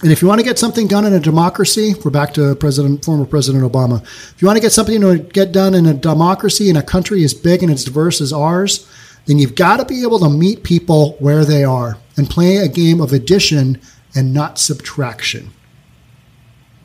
And 0.03 0.11
if 0.11 0.21
you 0.21 0.27
want 0.27 0.39
to 0.39 0.45
get 0.45 0.59
something 0.59 0.85
done 0.85 1.05
in 1.05 1.13
a 1.13 1.19
democracy, 1.19 1.95
we're 2.05 2.11
back 2.11 2.31
to 2.35 2.53
President, 2.55 3.03
former 3.03 3.25
President 3.25 3.63
Obama. 3.63 4.03
If 4.03 4.35
you 4.39 4.45
want 4.45 4.57
to 4.57 4.61
get 4.61 4.71
something 4.71 5.01
to 5.01 5.17
get 5.17 5.51
done 5.51 5.73
in 5.73 5.87
a 5.87 5.93
democracy 5.93 6.69
in 6.69 6.77
a 6.77 6.83
country 6.83 7.23
as 7.23 7.33
big 7.33 7.63
and 7.63 7.71
as 7.71 7.83
diverse 7.83 8.21
as 8.21 8.31
ours, 8.31 8.87
then 9.25 9.39
you've 9.39 9.55
got 9.55 9.77
to 9.77 9.85
be 9.85 10.03
able 10.03 10.19
to 10.19 10.29
meet 10.29 10.61
people 10.61 11.13
where 11.13 11.43
they 11.43 11.63
are 11.63 11.97
and 12.15 12.29
play 12.29 12.57
a 12.57 12.67
game 12.67 13.01
of 13.01 13.11
addition 13.11 13.81
and 14.13 14.35
not 14.35 14.59
subtraction. 14.59 15.51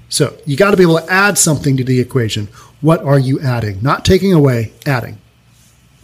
So 0.09 0.39
you 0.47 0.57
got 0.57 0.71
to 0.71 0.77
be 0.79 0.83
able 0.83 0.99
to 0.99 1.13
add 1.13 1.37
something 1.37 1.77
to 1.77 1.85
the 1.85 2.01
equation. 2.01 2.47
What 2.81 3.03
are 3.05 3.19
you 3.19 3.39
adding? 3.41 3.83
Not 3.83 4.07
taking 4.07 4.33
away, 4.33 4.73
adding. 4.87 5.19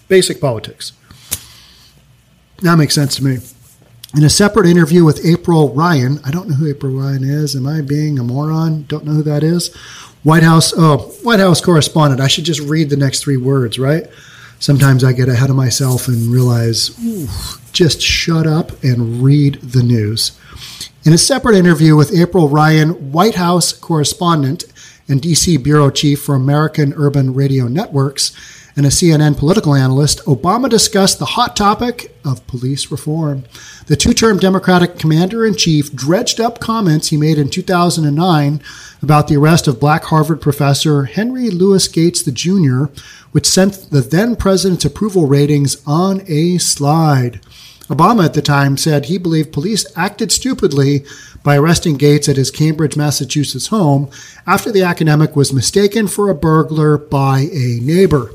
Basic 0.09 0.43
politics. 0.43 0.93
That 2.61 2.77
makes 2.77 2.95
sense 2.95 3.17
to 3.17 3.25
me. 3.25 3.38
In 4.17 4.25
a 4.25 4.31
separate 4.31 4.67
interview 4.67 5.05
with 5.05 5.25
April 5.25 5.75
Ryan, 5.75 6.19
I 6.25 6.31
don't 6.31 6.49
know 6.49 6.55
who 6.55 6.69
April 6.69 6.93
Ryan 6.93 7.25
is. 7.25 7.55
Am 7.55 7.67
I 7.67 7.83
being 7.83 8.19
a 8.19 8.25
moron? 8.25 8.85
Don't 8.88 9.05
know 9.05 9.12
who 9.12 9.23
that 9.25 9.43
is. 9.43 9.75
White 10.23 10.43
House, 10.43 10.73
oh, 10.75 11.12
White 11.23 11.41
House 11.41 11.61
correspondent. 11.61 12.19
I 12.19 12.27
should 12.27 12.45
just 12.45 12.61
read 12.61 12.88
the 12.88 12.97
next 12.97 13.21
three 13.21 13.37
words, 13.37 13.79
right? 13.79 14.07
Sometimes 14.61 15.05
I 15.05 15.12
get 15.12 15.29
ahead 15.29 15.50
of 15.50 15.57
myself 15.57 16.09
and 16.09 16.33
realize, 16.33 16.91
just 17.73 18.00
shut 18.00 18.47
up 18.47 18.83
and 18.83 19.23
read 19.23 19.61
the 19.61 19.83
news. 19.83 20.33
In 21.05 21.12
a 21.12 21.19
separate 21.19 21.57
interview 21.57 21.95
with 21.95 22.17
April 22.17 22.49
Ryan, 22.49 23.12
White 23.12 23.35
House 23.35 23.75
correspondent 23.75 24.65
and 25.07 25.21
DC 25.21 25.62
bureau 25.62 25.91
chief 25.91 26.23
for 26.23 26.35
American 26.35 26.95
Urban 26.97 27.35
Radio 27.35 27.69
Networks, 27.69 28.33
and 28.78 28.87
a 28.87 28.90
CNN 28.90 29.37
political 29.37 29.75
analyst, 29.75 30.25
Obama 30.25 30.70
discussed 30.70 31.18
the 31.18 31.25
hot 31.25 31.56
topic 31.56 32.14
of 32.25 32.47
police 32.47 32.92
reform. 32.92 33.42
The 33.88 33.97
two 33.97 34.12
term 34.12 34.38
Democratic 34.38 35.00
commander 35.00 35.44
in 35.44 35.56
chief 35.56 35.92
dredged 35.92 36.40
up 36.40 36.61
comments 36.61 37.08
he 37.08 37.16
made 37.16 37.38
in 37.38 37.50
2009 37.50 38.62
about 39.02 39.26
the 39.26 39.37
arrest 39.37 39.66
of 39.66 39.80
black 39.80 40.04
Harvard 40.04 40.40
professor 40.40 41.06
Henry 41.06 41.50
Louis 41.50 41.88
Gates 41.88 42.23
the 42.23 42.30
Jr., 42.30 42.85
which 43.32 43.49
sent 43.49 43.90
the 43.90 44.00
then 44.00 44.37
president's 44.37 44.85
approval 44.85 45.26
ratings 45.26 45.82
on 45.85 46.23
a 46.28 46.58
slide. 46.58 47.40
Obama 47.88 48.26
at 48.26 48.35
the 48.35 48.42
time 48.42 48.76
said 48.76 49.06
he 49.06 49.18
believed 49.18 49.52
police 49.52 49.87
acted 49.97 50.30
stupidly 50.30 51.04
by 51.42 51.56
arresting 51.56 51.97
Gates 51.97 52.28
at 52.28 52.37
his 52.37 52.52
Cambridge, 52.52 52.97
Massachusetts 52.97 53.68
home 53.68 54.08
after 54.47 54.70
the 54.70 54.85
academic 54.85 55.35
was 55.35 55.52
mistaken 55.52 56.06
for 56.06 56.30
a 56.30 56.35
burglar 56.35 56.97
by 56.97 57.49
a 57.52 57.80
neighbor. 57.82 58.30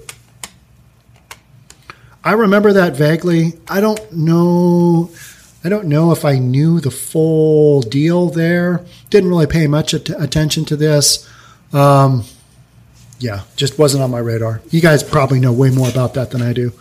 I 2.24 2.34
remember 2.34 2.74
that 2.74 2.96
vaguely. 2.96 3.54
I 3.68 3.82
don't 3.82 4.12
know. 4.14 5.12
I 5.64 5.70
don't 5.70 5.88
know 5.88 6.12
if 6.12 6.26
I 6.26 6.38
knew 6.40 6.80
the 6.80 6.92
full 6.92 7.82
deal 7.82 8.30
there. 8.30 8.86
Didn't 9.10 9.30
really 9.30 9.48
pay 9.48 9.68
much 9.68 9.94
at- 9.94 10.10
attention 10.10 10.66
to 10.66 10.76
this. 10.76 11.28
Um, 11.72 12.24
yeah, 13.20 13.42
just 13.56 13.80
wasn't 13.80 14.04
on 14.04 14.12
my 14.12 14.20
radar. 14.20 14.62
You 14.70 14.82
guys 14.82 15.04
probably 15.04 15.40
know 15.40 15.54
way 15.54 15.70
more 15.70 15.90
about 15.90 16.14
that 16.16 16.32
than 16.32 16.42
I 16.42 16.54
do. 16.54 16.74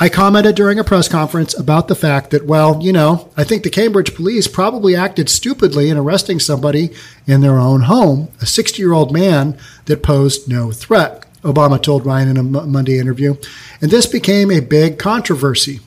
I 0.00 0.08
commented 0.08 0.54
during 0.54 0.78
a 0.78 0.84
press 0.84 1.08
conference 1.08 1.58
about 1.58 1.88
the 1.88 1.96
fact 1.96 2.30
that, 2.30 2.46
well, 2.46 2.80
you 2.80 2.92
know, 2.92 3.30
I 3.36 3.42
think 3.42 3.64
the 3.64 3.70
Cambridge 3.70 4.14
police 4.14 4.46
probably 4.46 4.94
acted 4.94 5.28
stupidly 5.28 5.90
in 5.90 5.96
arresting 5.96 6.38
somebody 6.38 6.90
in 7.26 7.40
their 7.40 7.58
own 7.58 7.82
home, 7.82 8.28
a 8.40 8.46
60 8.46 8.80
year 8.80 8.92
old 8.92 9.12
man 9.12 9.58
that 9.86 10.02
posed 10.02 10.48
no 10.48 10.70
threat. 10.70 11.24
Obama 11.42 11.80
told 11.80 12.04
Ryan 12.04 12.28
in 12.28 12.36
a 12.36 12.42
Monday 12.42 12.98
interview. 12.98 13.36
And 13.80 13.90
this 13.90 14.06
became 14.06 14.50
a 14.50 14.60
big 14.60 14.98
controversy. 14.98 15.80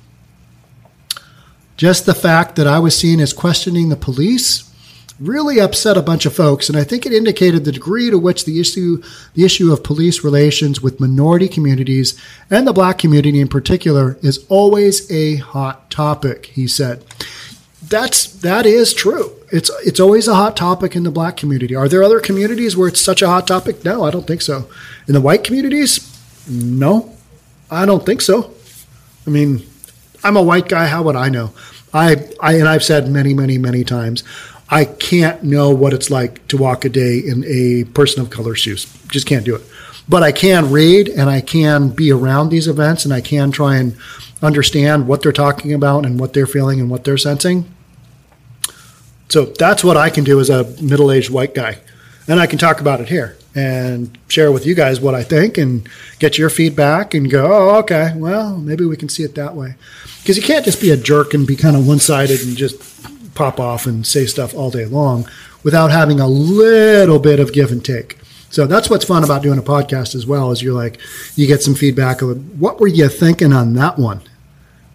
Just 1.77 2.05
the 2.05 2.13
fact 2.13 2.55
that 2.55 2.67
I 2.67 2.79
was 2.79 2.95
seen 2.95 3.19
as 3.19 3.33
questioning 3.33 3.89
the 3.89 3.95
police 3.95 4.71
really 5.21 5.59
upset 5.59 5.97
a 5.97 6.01
bunch 6.01 6.25
of 6.25 6.33
folks, 6.33 6.67
and 6.67 6.77
I 6.77 6.83
think 6.83 7.05
it 7.05 7.13
indicated 7.13 7.63
the 7.63 7.71
degree 7.71 8.09
to 8.09 8.17
which 8.17 8.45
the 8.45 8.59
issue 8.59 9.01
the 9.35 9.45
issue 9.45 9.71
of 9.71 9.83
police 9.83 10.23
relations 10.23 10.81
with 10.81 10.99
minority 10.99 11.47
communities 11.47 12.19
and 12.49 12.67
the 12.67 12.73
black 12.73 12.97
community 12.97 13.39
in 13.39 13.47
particular 13.47 14.17
is 14.21 14.45
always 14.49 15.09
a 15.11 15.35
hot 15.37 15.91
topic, 15.91 16.47
he 16.47 16.67
said. 16.67 17.05
That's 17.87 18.25
that 18.25 18.65
is 18.65 18.93
true. 18.93 19.35
It's 19.51 19.69
it's 19.85 19.99
always 19.99 20.27
a 20.27 20.35
hot 20.35 20.55
topic 20.55 20.95
in 20.95 21.03
the 21.03 21.11
black 21.11 21.35
community. 21.37 21.75
Are 21.75 21.89
there 21.89 22.03
other 22.03 22.19
communities 22.19 22.77
where 22.77 22.87
it's 22.87 23.01
such 23.01 23.21
a 23.21 23.27
hot 23.27 23.47
topic? 23.47 23.83
No, 23.83 24.03
I 24.03 24.11
don't 24.11 24.25
think 24.25 24.41
so. 24.41 24.69
In 25.07 25.13
the 25.13 25.21
white 25.21 25.43
communities? 25.43 26.07
No. 26.49 27.15
I 27.69 27.85
don't 27.85 28.05
think 28.05 28.21
so. 28.21 28.53
I 29.25 29.29
mean, 29.29 29.65
I'm 30.23 30.37
a 30.37 30.41
white 30.41 30.67
guy, 30.67 30.87
how 30.87 31.03
would 31.03 31.15
I 31.15 31.29
know? 31.29 31.51
I, 31.93 32.29
I 32.41 32.55
and 32.55 32.67
I've 32.67 32.83
said 32.83 33.09
many, 33.09 33.33
many, 33.33 33.57
many 33.57 33.83
times, 33.83 34.23
I 34.69 34.85
can't 34.85 35.43
know 35.43 35.71
what 35.71 35.93
it's 35.93 36.09
like 36.09 36.47
to 36.47 36.57
walk 36.57 36.85
a 36.85 36.89
day 36.89 37.19
in 37.19 37.43
a 37.45 37.83
person 37.91 38.21
of 38.21 38.29
color 38.29 38.55
shoes. 38.55 38.85
Just 39.07 39.27
can't 39.27 39.45
do 39.45 39.55
it. 39.55 39.61
But 40.07 40.23
I 40.23 40.31
can 40.31 40.71
read 40.71 41.09
and 41.09 41.29
I 41.29 41.41
can 41.41 41.89
be 41.89 42.11
around 42.11 42.49
these 42.49 42.67
events 42.67 43.05
and 43.05 43.13
I 43.13 43.21
can 43.21 43.51
try 43.51 43.77
and 43.77 43.95
understand 44.41 45.07
what 45.07 45.21
they're 45.21 45.31
talking 45.31 45.73
about 45.73 46.05
and 46.05 46.19
what 46.19 46.33
they're 46.33 46.47
feeling 46.47 46.79
and 46.79 46.89
what 46.89 47.03
they're 47.03 47.17
sensing. 47.17 47.65
So 49.31 49.45
that's 49.45 49.81
what 49.81 49.95
I 49.95 50.09
can 50.09 50.25
do 50.25 50.41
as 50.41 50.49
a 50.49 50.65
middle 50.81 51.09
aged 51.09 51.29
white 51.29 51.55
guy. 51.55 51.77
And 52.27 52.37
I 52.37 52.47
can 52.47 52.59
talk 52.59 52.81
about 52.81 52.99
it 52.99 53.07
here 53.07 53.37
and 53.55 54.17
share 54.27 54.51
with 54.51 54.65
you 54.65 54.75
guys 54.75 54.99
what 54.99 55.15
I 55.15 55.23
think 55.23 55.57
and 55.57 55.87
get 56.19 56.37
your 56.37 56.49
feedback 56.49 57.13
and 57.13 57.31
go, 57.31 57.45
oh, 57.49 57.77
okay, 57.79 58.11
well, 58.17 58.57
maybe 58.57 58.83
we 58.83 58.97
can 58.97 59.07
see 59.07 59.23
it 59.23 59.35
that 59.35 59.55
way. 59.55 59.75
Because 60.21 60.35
you 60.35 60.43
can't 60.43 60.65
just 60.65 60.81
be 60.81 60.91
a 60.91 60.97
jerk 60.97 61.33
and 61.33 61.47
be 61.47 61.55
kind 61.55 61.77
of 61.77 61.87
one 61.87 61.99
sided 61.99 62.41
and 62.41 62.57
just 62.57 62.75
pop 63.33 63.57
off 63.57 63.85
and 63.85 64.05
say 64.05 64.25
stuff 64.25 64.53
all 64.53 64.69
day 64.69 64.85
long 64.85 65.25
without 65.63 65.91
having 65.91 66.19
a 66.19 66.27
little 66.27 67.17
bit 67.17 67.39
of 67.39 67.53
give 67.53 67.71
and 67.71 67.85
take. 67.85 68.17
So 68.49 68.67
that's 68.67 68.89
what's 68.89 69.05
fun 69.05 69.23
about 69.23 69.43
doing 69.43 69.59
a 69.59 69.63
podcast 69.63 70.13
as 70.13 70.25
well 70.25 70.51
is 70.51 70.61
you're 70.61 70.73
like 70.73 70.99
you 71.37 71.47
get 71.47 71.61
some 71.61 71.73
feedback 71.73 72.21
of 72.21 72.59
what 72.59 72.81
were 72.81 72.87
you 72.87 73.07
thinking 73.07 73.53
on 73.53 73.75
that 73.75 73.97
one? 73.97 74.23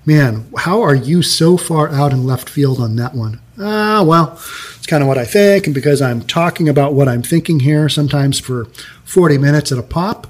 Man, 0.04 0.46
how 0.58 0.82
are 0.82 0.94
you 0.94 1.22
so 1.22 1.56
far 1.56 1.88
out 1.88 2.12
in 2.12 2.26
left 2.26 2.50
field 2.50 2.78
on 2.80 2.96
that 2.96 3.14
one? 3.14 3.40
Ah, 3.58 4.02
well, 4.04 4.32
it's 4.76 4.86
kind 4.86 5.02
of 5.02 5.08
what 5.08 5.18
I 5.18 5.24
think 5.24 5.66
and 5.66 5.74
because 5.74 6.02
I'm 6.02 6.22
talking 6.22 6.68
about 6.68 6.94
what 6.94 7.08
I'm 7.08 7.22
thinking 7.22 7.60
here 7.60 7.88
sometimes 7.88 8.38
for 8.38 8.66
40 9.04 9.38
minutes 9.38 9.72
at 9.72 9.78
a 9.78 9.82
pop, 9.82 10.26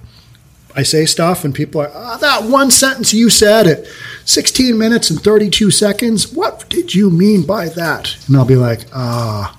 I 0.74 0.82
say 0.82 1.06
stuff 1.06 1.44
and 1.44 1.54
people 1.54 1.80
are, 1.80 1.90
oh, 1.92 2.18
that 2.18 2.44
one 2.44 2.70
sentence 2.70 3.14
you 3.14 3.30
said 3.30 3.66
at 3.66 3.86
16 4.26 4.76
minutes 4.76 5.08
and 5.10 5.20
32 5.20 5.70
seconds, 5.70 6.32
what 6.32 6.68
did 6.68 6.94
you 6.94 7.10
mean 7.10 7.46
by 7.46 7.68
that? 7.70 8.16
And 8.28 8.36
I'll 8.36 8.44
be 8.44 8.56
like, 8.56 8.86
ah, 8.94 9.58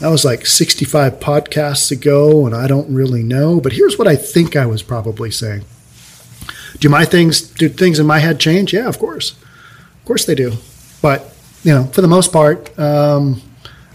that 0.00 0.08
was 0.08 0.24
like 0.24 0.46
65 0.46 1.18
podcasts 1.20 1.90
ago 1.90 2.46
and 2.46 2.54
I 2.54 2.66
don't 2.66 2.92
really 2.94 3.22
know, 3.22 3.60
but 3.60 3.72
here's 3.72 3.98
what 3.98 4.06
I 4.06 4.14
think 4.14 4.54
I 4.56 4.66
was 4.66 4.82
probably 4.82 5.30
saying. 5.30 5.64
Do 6.78 6.88
my 6.88 7.04
things, 7.04 7.40
do 7.40 7.68
things 7.68 7.98
in 7.98 8.06
my 8.06 8.18
head 8.20 8.38
change? 8.38 8.72
Yeah, 8.72 8.88
of 8.88 8.98
course. 8.98 9.32
Of 9.32 10.04
course 10.04 10.26
they 10.26 10.34
do. 10.34 10.52
But, 11.02 11.34
you 11.68 11.74
know, 11.74 11.84
for 11.84 12.00
the 12.00 12.08
most 12.08 12.32
part, 12.32 12.76
um, 12.78 13.42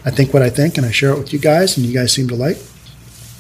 I 0.05 0.11
think 0.11 0.31
what 0.31 0.43
I 0.43 0.51
think 0.51 0.77
and 0.77 0.85
I 0.85 0.91
share 0.91 1.09
it 1.09 1.17
with 1.17 1.33
you 1.33 1.39
guys 1.39 1.75
and 1.75 1.83
you 1.83 1.91
guys 1.91 2.11
seem 2.11 2.27
to 2.27 2.35
like. 2.35 2.57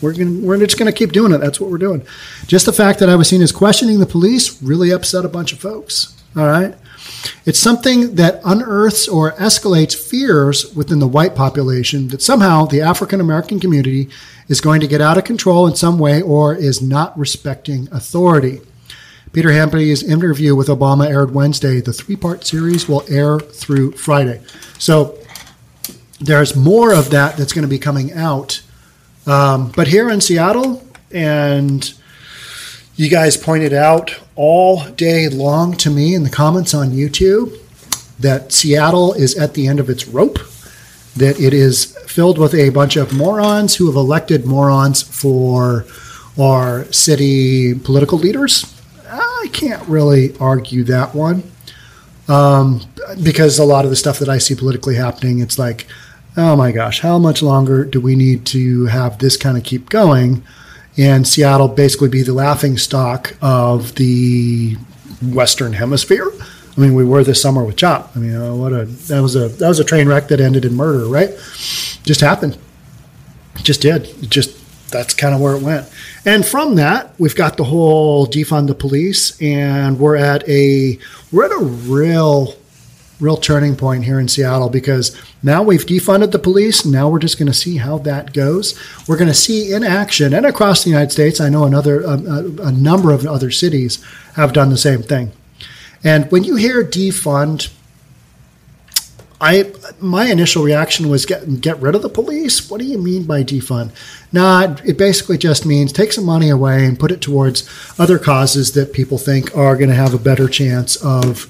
We're, 0.01 0.13
gonna, 0.13 0.39
we're 0.39 0.57
just 0.57 0.79
going 0.79 0.91
to 0.91 0.97
keep 0.97 1.11
doing 1.11 1.31
it. 1.33 1.37
That's 1.37 1.59
what 1.59 1.69
we're 1.69 1.77
doing. 1.77 2.03
Just 2.47 2.65
the 2.65 2.73
fact 2.73 2.97
that 2.97 3.09
I 3.09 3.15
was 3.15 3.29
seen 3.29 3.43
as 3.43 3.51
questioning 3.51 3.99
the 3.99 4.07
police 4.07 4.59
really 4.59 4.89
upset 4.89 5.23
a 5.23 5.29
bunch 5.29 5.53
of 5.53 5.59
folks. 5.59 6.19
All 6.35 6.47
right. 6.47 6.73
It's 7.45 7.59
something 7.59 8.15
that 8.15 8.41
unearths 8.43 9.07
or 9.07 9.33
escalates 9.33 9.95
fears 9.95 10.73
within 10.73 10.97
the 10.97 11.07
white 11.07 11.35
population 11.35 12.07
that 12.07 12.23
somehow 12.23 12.65
the 12.65 12.81
African 12.81 13.21
American 13.21 13.59
community 13.59 14.09
is 14.47 14.61
going 14.61 14.81
to 14.81 14.87
get 14.87 14.99
out 14.99 15.19
of 15.19 15.25
control 15.25 15.67
in 15.67 15.75
some 15.75 15.99
way 15.99 16.23
or 16.23 16.55
is 16.55 16.81
not 16.81 17.15
respecting 17.19 17.87
authority. 17.91 18.61
Peter 19.33 19.51
Hamby's 19.51 20.03
interview 20.03 20.55
with 20.55 20.67
Obama 20.67 21.09
aired 21.09 21.33
Wednesday. 21.33 21.81
The 21.81 21.93
three 21.93 22.15
part 22.15 22.45
series 22.45 22.87
will 22.87 23.03
air 23.09 23.39
through 23.39 23.93
Friday. 23.93 24.41
So 24.79 25.17
there's 26.19 26.55
more 26.55 26.93
of 26.93 27.09
that 27.09 27.35
that's 27.35 27.51
going 27.51 27.63
to 27.63 27.69
be 27.69 27.79
coming 27.79 28.13
out 28.13 28.61
um, 29.25 29.71
but 29.75 29.87
here 29.87 30.09
in 30.09 30.19
Seattle, 30.19 30.85
and 31.11 31.93
you 32.95 33.09
guys 33.09 33.37
pointed 33.37 33.73
out 33.73 34.15
all 34.35 34.85
day 34.89 35.29
long 35.29 35.73
to 35.77 35.89
me 35.89 36.13
in 36.13 36.23
the 36.23 36.29
comments 36.29 36.73
on 36.73 36.91
YouTube 36.91 37.57
that 38.19 38.51
Seattle 38.51 39.13
is 39.13 39.37
at 39.37 39.53
the 39.53 39.67
end 39.67 39.79
of 39.79 39.89
its 39.89 40.07
rope, 40.07 40.39
that 41.15 41.39
it 41.39 41.53
is 41.53 41.97
filled 42.05 42.37
with 42.37 42.53
a 42.53 42.69
bunch 42.69 42.95
of 42.95 43.13
morons 43.13 43.75
who 43.75 43.87
have 43.87 43.95
elected 43.95 44.45
morons 44.45 45.01
for 45.01 45.85
our 46.39 46.85
city 46.91 47.73
political 47.73 48.17
leaders. 48.17 48.72
I 49.43 49.47
can't 49.47 49.85
really 49.89 50.35
argue 50.39 50.83
that 50.85 51.13
one 51.13 51.43
um, 52.29 52.81
because 53.21 53.59
a 53.59 53.65
lot 53.65 53.83
of 53.83 53.91
the 53.91 53.97
stuff 53.97 54.19
that 54.19 54.29
I 54.29 54.37
see 54.37 54.55
politically 54.55 54.95
happening, 54.95 55.39
it's 55.39 55.59
like, 55.59 55.85
oh 56.37 56.55
my 56.55 56.71
gosh, 56.71 57.01
how 57.01 57.19
much 57.19 57.43
longer 57.43 57.83
do 57.83 57.99
we 57.99 58.15
need 58.15 58.45
to 58.47 58.85
have 58.85 59.19
this 59.19 59.35
kind 59.35 59.57
of 59.57 59.63
keep 59.63 59.89
going? 59.89 60.43
And 60.97 61.27
Seattle 61.27 61.67
basically 61.67 62.07
be 62.07 62.21
the 62.21 62.33
laughing 62.33 62.77
stock 62.77 63.35
of 63.41 63.95
the 63.95 64.77
Western 65.21 65.73
Hemisphere. 65.73 66.31
I 66.75 66.79
mean, 66.79 66.95
we 66.95 67.03
were 67.03 67.23
this 67.23 67.41
summer 67.41 67.63
with 67.63 67.75
Chop. 67.75 68.15
I 68.15 68.19
mean, 68.19 68.35
uh, 68.35 68.55
what 68.55 68.71
a 68.71 68.85
that 68.85 69.21
was 69.21 69.35
a 69.35 69.49
that 69.49 69.67
was 69.67 69.79
a 69.79 69.83
train 69.83 70.07
wreck 70.07 70.29
that 70.29 70.39
ended 70.39 70.65
in 70.65 70.73
murder, 70.73 71.05
right? 71.05 71.29
Just 72.03 72.21
happened. 72.21 72.57
Just 73.57 73.81
did. 73.81 74.07
It 74.23 74.29
just 74.29 74.57
that's 74.93 75.13
kind 75.13 75.35
of 75.35 75.41
where 75.41 75.55
it 75.55 75.61
went. 75.61 75.89
And 76.25 76.45
from 76.45 76.75
that, 76.75 77.13
we've 77.19 77.35
got 77.35 77.57
the 77.57 77.65
whole 77.65 78.25
defund 78.25 78.67
the 78.67 78.75
police, 78.75 79.39
and 79.41 79.99
we're 79.99 80.15
at 80.15 80.47
a 80.47 80.97
we're 81.31 81.45
at 81.45 81.51
a 81.51 81.63
real 81.63 82.55
real 83.19 83.37
turning 83.37 83.75
point 83.75 84.03
here 84.03 84.19
in 84.19 84.27
Seattle 84.27 84.69
because 84.69 85.15
now 85.41 85.63
we've 85.63 85.85
defunded 85.85 86.31
the 86.31 86.39
police. 86.39 86.85
Now 86.85 87.09
we're 87.09 87.19
just 87.19 87.37
going 87.37 87.47
to 87.47 87.53
see 87.53 87.77
how 87.77 87.97
that 87.99 88.33
goes. 88.33 88.77
We're 89.07 89.17
going 89.17 89.29
to 89.29 89.33
see 89.33 89.73
in 89.73 89.83
action 89.83 90.33
and 90.33 90.45
across 90.45 90.83
the 90.83 90.89
United 90.89 91.11
States. 91.11 91.39
I 91.39 91.49
know 91.49 91.63
another 91.63 92.01
a, 92.01 92.17
a, 92.17 92.45
a 92.67 92.71
number 92.71 93.11
of 93.11 93.25
other 93.25 93.51
cities 93.51 94.03
have 94.35 94.53
done 94.53 94.69
the 94.69 94.77
same 94.77 95.03
thing. 95.03 95.31
And 96.03 96.29
when 96.31 96.43
you 96.43 96.55
hear 96.55 96.83
defund, 96.83 97.71
I 99.43 99.73
my 99.99 100.31
initial 100.31 100.63
reaction 100.63 101.09
was 101.09 101.25
get 101.25 101.59
get 101.59 101.81
rid 101.81 101.95
of 101.95 102.01
the 102.01 102.07
police. 102.07 102.69
What 102.69 102.79
do 102.79 102.85
you 102.85 102.97
mean 102.97 103.25
by 103.25 103.43
defund? 103.43 103.91
Nah, 104.31 104.77
it 104.85 104.97
basically 104.97 105.37
just 105.37 105.65
means 105.65 105.91
take 105.91 106.13
some 106.13 106.23
money 106.23 106.49
away 106.49 106.85
and 106.85 106.97
put 106.97 107.11
it 107.11 107.19
towards 107.19 107.69
other 107.99 108.17
causes 108.17 108.71
that 108.71 108.93
people 108.93 109.17
think 109.17 109.55
are 109.55 109.75
going 109.75 109.89
to 109.89 109.95
have 109.95 110.13
a 110.13 110.17
better 110.17 110.47
chance 110.47 110.95
of 110.95 111.49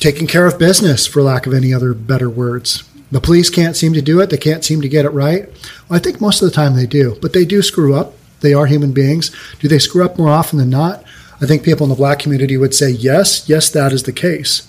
taking 0.00 0.26
care 0.26 0.46
of 0.46 0.58
business, 0.58 1.06
for 1.06 1.22
lack 1.22 1.46
of 1.46 1.54
any 1.54 1.72
other 1.72 1.94
better 1.94 2.28
words. 2.28 2.82
The 3.12 3.20
police 3.20 3.50
can't 3.50 3.76
seem 3.76 3.92
to 3.92 4.02
do 4.02 4.20
it. 4.20 4.30
They 4.30 4.36
can't 4.36 4.64
seem 4.64 4.80
to 4.80 4.88
get 4.88 5.04
it 5.04 5.10
right. 5.10 5.48
Well, 5.88 5.96
I 5.96 6.00
think 6.00 6.20
most 6.20 6.42
of 6.42 6.48
the 6.48 6.54
time 6.54 6.74
they 6.74 6.86
do, 6.86 7.16
but 7.22 7.32
they 7.32 7.44
do 7.44 7.62
screw 7.62 7.94
up. 7.94 8.14
They 8.40 8.52
are 8.52 8.66
human 8.66 8.92
beings. 8.92 9.30
Do 9.60 9.68
they 9.68 9.78
screw 9.78 10.04
up 10.04 10.18
more 10.18 10.28
often 10.28 10.58
than 10.58 10.70
not? 10.70 11.04
I 11.40 11.46
think 11.46 11.62
people 11.62 11.84
in 11.84 11.90
the 11.90 11.94
black 11.94 12.18
community 12.18 12.56
would 12.56 12.74
say 12.74 12.90
yes, 12.90 13.48
yes, 13.48 13.70
that 13.70 13.92
is 13.92 14.02
the 14.02 14.12
case. 14.12 14.68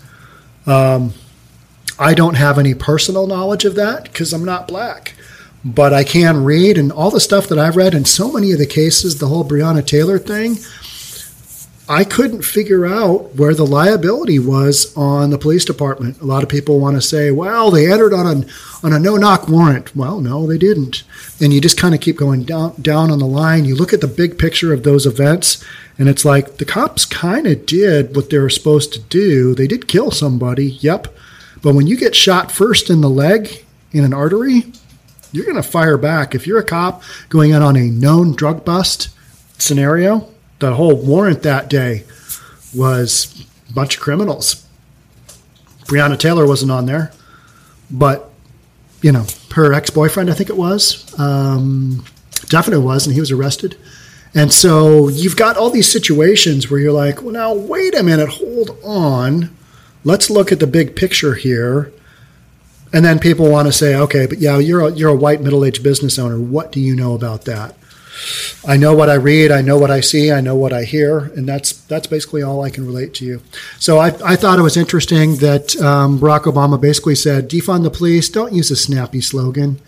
Um, 0.67 1.13
I 1.99 2.13
don't 2.13 2.35
have 2.35 2.59
any 2.59 2.73
personal 2.73 3.27
knowledge 3.27 3.65
of 3.65 3.75
that 3.75 4.03
because 4.03 4.33
I'm 4.33 4.45
not 4.45 4.67
black, 4.67 5.15
but 5.65 5.93
I 5.93 6.03
can 6.03 6.43
read 6.43 6.77
and 6.77 6.91
all 6.91 7.09
the 7.09 7.19
stuff 7.19 7.47
that 7.47 7.57
I've 7.57 7.75
read 7.75 7.93
in 7.93 8.05
so 8.05 8.31
many 8.31 8.51
of 8.51 8.59
the 8.59 8.67
cases, 8.67 9.17
the 9.17 9.27
whole 9.27 9.47
Breonna 9.47 9.85
Taylor 9.85 10.19
thing, 10.19 10.57
I 11.89 12.03
couldn't 12.03 12.41
figure 12.41 12.85
out 12.85 13.35
where 13.35 13.53
the 13.53 13.65
liability 13.65 14.39
was 14.39 14.95
on 14.97 15.29
the 15.29 15.37
police 15.37 15.63
department. 15.63 16.19
A 16.19 16.25
lot 16.25 16.43
of 16.43 16.49
people 16.49 16.81
want 16.81 16.97
to 16.97 17.01
say, 17.01 17.31
well, 17.31 17.71
they 17.71 17.89
entered 17.89 18.13
on 18.13 18.25
a, 18.25 18.85
on 18.85 18.91
a 18.91 18.99
no 18.99 19.15
knock 19.15 19.47
warrant. 19.47 19.95
Well, 19.95 20.19
no, 20.19 20.45
they 20.45 20.57
didn't. 20.57 21.03
And 21.39 21.53
you 21.53 21.61
just 21.61 21.79
kind 21.79 21.95
of 21.95 22.01
keep 22.01 22.17
going 22.17 22.43
down, 22.43 22.75
down 22.81 23.09
on 23.09 23.19
the 23.19 23.25
line. 23.25 23.63
You 23.63 23.75
look 23.75 23.93
at 23.93 24.01
the 24.01 24.07
big 24.07 24.37
picture 24.37 24.73
of 24.73 24.83
those 24.83 25.05
events, 25.05 25.63
and 25.97 26.09
it's 26.09 26.25
like 26.25 26.57
the 26.57 26.65
cops 26.65 27.05
kind 27.05 27.47
of 27.47 27.65
did 27.65 28.17
what 28.17 28.29
they 28.29 28.37
were 28.37 28.49
supposed 28.49 28.91
to 28.93 28.99
do. 28.99 29.55
They 29.55 29.67
did 29.67 29.87
kill 29.87 30.11
somebody, 30.11 30.65
yep. 30.65 31.07
But 31.61 31.75
when 31.75 31.87
you 31.87 31.97
get 31.97 32.15
shot 32.15 32.51
first 32.51 32.89
in 32.89 33.01
the 33.01 33.09
leg 33.09 33.65
in 33.91 34.03
an 34.03 34.13
artery, 34.13 34.71
you're 35.31 35.45
going 35.45 35.55
to 35.55 35.63
fire 35.63 35.97
back. 35.97 36.35
If 36.35 36.47
you're 36.47 36.59
a 36.59 36.63
cop 36.63 37.03
going 37.29 37.51
in 37.51 37.61
on 37.61 37.75
a 37.75 37.85
known 37.85 38.33
drug 38.35 38.63
bust 38.63 39.09
scenario, 39.57 40.29
the 40.59 40.73
whole 40.75 40.95
warrant 40.95 41.43
that 41.43 41.69
day 41.69 42.03
was 42.75 43.45
a 43.69 43.73
bunch 43.73 43.95
of 43.95 44.01
criminals. 44.01 44.65
Breonna 45.85 46.17
Taylor 46.17 46.45
wasn't 46.45 46.71
on 46.71 46.85
there, 46.85 47.11
but 47.89 48.31
you 49.01 49.11
know 49.11 49.25
her 49.53 49.73
ex-boyfriend, 49.73 50.29
I 50.29 50.33
think 50.33 50.49
it 50.49 50.57
was, 50.57 51.17
um, 51.19 52.03
definitely 52.49 52.85
was, 52.85 53.07
and 53.07 53.13
he 53.13 53.19
was 53.19 53.31
arrested. 53.31 53.77
And 54.35 54.51
so 54.51 55.07
you've 55.07 55.37
got 55.37 55.57
all 55.57 55.69
these 55.69 55.89
situations 55.89 56.69
where 56.69 56.79
you're 56.79 56.91
like, 56.91 57.21
well, 57.21 57.31
now 57.31 57.53
wait 57.53 57.95
a 57.95 58.03
minute, 58.03 58.29
hold 58.29 58.77
on 58.83 59.56
let's 60.07 60.29
look 60.29 60.53
at 60.53 60.61
the 60.61 60.67
big 60.67 60.95
picture 60.95 61.35
here. 61.35 61.91
And 62.93 63.03
then 63.03 63.19
people 63.19 63.51
want 63.51 63.67
to 63.67 63.73
say, 63.73 63.93
okay, 63.93 64.25
but 64.25 64.37
yeah, 64.37 64.57
you're 64.57 64.87
a, 64.87 64.91
you're 64.93 65.09
a 65.09 65.15
white 65.15 65.41
middle 65.41 65.65
aged 65.65 65.83
business 65.83 66.17
owner. 66.17 66.39
What 66.39 66.71
do 66.71 66.79
you 66.79 66.95
know 66.95 67.13
about 67.13 67.43
that? 67.43 67.75
I 68.65 68.77
know 68.77 68.95
what 68.95 69.09
I 69.09 69.15
read, 69.15 69.51
I 69.51 69.61
know 69.61 69.77
what 69.77 69.91
I 69.91 69.99
see, 69.99 70.31
I 70.31 70.39
know 70.39 70.55
what 70.55 70.73
I 70.73 70.85
hear, 70.85 71.25
and 71.35 71.47
that's 71.47 71.73
that's 71.73 72.07
basically 72.07 72.41
all 72.41 72.63
I 72.63 72.71
can 72.71 72.87
relate 72.87 73.13
to 73.15 73.25
you. 73.25 73.41
So 73.77 73.99
I, 73.99 74.07
I 74.25 74.35
thought 74.35 74.57
it 74.57 74.63
was 74.63 74.77
interesting 74.77 75.35
that 75.35 75.75
um, 75.81 76.17
Barack 76.19 76.45
Obama 76.45 76.81
basically 76.81 77.13
said, 77.13 77.47
defund 77.47 77.83
the 77.83 77.91
police, 77.91 78.29
don't 78.29 78.53
use 78.53 78.71
a 78.71 78.75
snappy 78.75 79.21
slogan. 79.21 79.79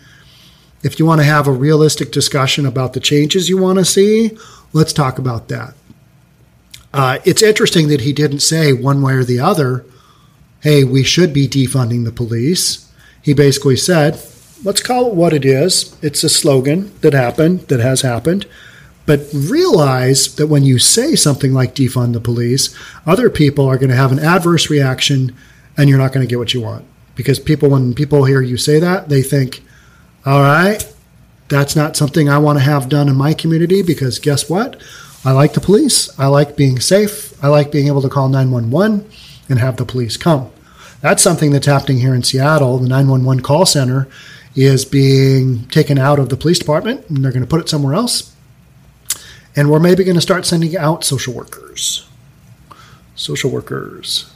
If 0.84 1.00
you 1.00 1.06
want 1.06 1.22
to 1.22 1.26
have 1.26 1.48
a 1.48 1.52
realistic 1.52 2.12
discussion 2.12 2.66
about 2.66 2.92
the 2.92 3.00
changes 3.00 3.48
you 3.48 3.58
want 3.58 3.78
to 3.78 3.84
see, 3.84 4.38
let's 4.72 4.92
talk 4.92 5.18
about 5.18 5.48
that. 5.48 5.74
Uh, 6.92 7.18
it's 7.24 7.42
interesting 7.42 7.88
that 7.88 8.02
he 8.02 8.12
didn't 8.12 8.40
say 8.40 8.72
one 8.72 9.02
way 9.02 9.14
or 9.14 9.24
the 9.24 9.40
other 9.40 9.84
hey, 10.60 10.84
we 10.84 11.02
should 11.02 11.32
be 11.32 11.48
defunding 11.48 12.04
the 12.04 12.12
police. 12.12 12.90
He 13.22 13.32
basically 13.32 13.76
said, 13.76 14.20
let's 14.64 14.82
call 14.82 15.08
it 15.08 15.14
what 15.14 15.32
it 15.32 15.44
is. 15.44 15.96
It's 16.02 16.24
a 16.24 16.28
slogan 16.28 16.92
that 17.00 17.12
happened, 17.12 17.60
that 17.68 17.80
has 17.80 18.02
happened. 18.02 18.46
But 19.06 19.26
realize 19.32 20.34
that 20.36 20.46
when 20.46 20.64
you 20.64 20.78
say 20.78 21.16
something 21.16 21.52
like 21.52 21.74
defund 21.74 22.12
the 22.12 22.20
police, 22.20 22.74
other 23.06 23.30
people 23.30 23.66
are 23.66 23.78
going 23.78 23.90
to 23.90 23.96
have 23.96 24.12
an 24.12 24.18
adverse 24.18 24.70
reaction 24.70 25.34
and 25.76 25.88
you're 25.88 25.98
not 25.98 26.12
going 26.12 26.26
to 26.26 26.30
get 26.30 26.38
what 26.38 26.54
you 26.54 26.60
want. 26.60 26.84
Because 27.16 27.38
people, 27.38 27.70
when 27.70 27.94
people 27.94 28.24
hear 28.24 28.40
you 28.40 28.56
say 28.56 28.78
that, 28.78 29.08
they 29.08 29.22
think, 29.22 29.62
all 30.24 30.40
right, 30.40 30.86
that's 31.48 31.74
not 31.74 31.96
something 31.96 32.28
I 32.28 32.38
want 32.38 32.58
to 32.58 32.64
have 32.64 32.88
done 32.88 33.08
in 33.08 33.16
my 33.16 33.34
community 33.34 33.82
because 33.82 34.18
guess 34.18 34.48
what? 34.48 34.80
I 35.24 35.32
like 35.32 35.54
the 35.54 35.60
police. 35.60 36.16
I 36.18 36.26
like 36.28 36.56
being 36.56 36.80
safe. 36.80 37.42
I 37.42 37.48
like 37.48 37.72
being 37.72 37.88
able 37.88 38.02
to 38.02 38.08
call 38.08 38.28
911 38.28 39.10
and 39.50 39.58
have 39.58 39.76
the 39.76 39.84
police 39.84 40.16
come. 40.16 40.50
That's 41.02 41.22
something 41.22 41.50
that's 41.50 41.66
happening 41.66 41.98
here 41.98 42.14
in 42.14 42.22
Seattle. 42.22 42.78
The 42.78 42.88
911 42.88 43.42
call 43.42 43.66
center 43.66 44.08
is 44.54 44.84
being 44.84 45.66
taken 45.68 45.98
out 45.98 46.18
of 46.18 46.28
the 46.28 46.36
police 46.36 46.58
department 46.58 47.08
and 47.08 47.22
they're 47.22 47.32
going 47.32 47.42
to 47.42 47.48
put 47.48 47.60
it 47.60 47.68
somewhere 47.68 47.94
else. 47.94 48.34
And 49.56 49.70
we're 49.70 49.80
maybe 49.80 50.04
going 50.04 50.16
to 50.16 50.20
start 50.22 50.46
sending 50.46 50.76
out 50.76 51.04
social 51.04 51.34
workers. 51.34 52.06
Social 53.14 53.50
workers. 53.50 54.32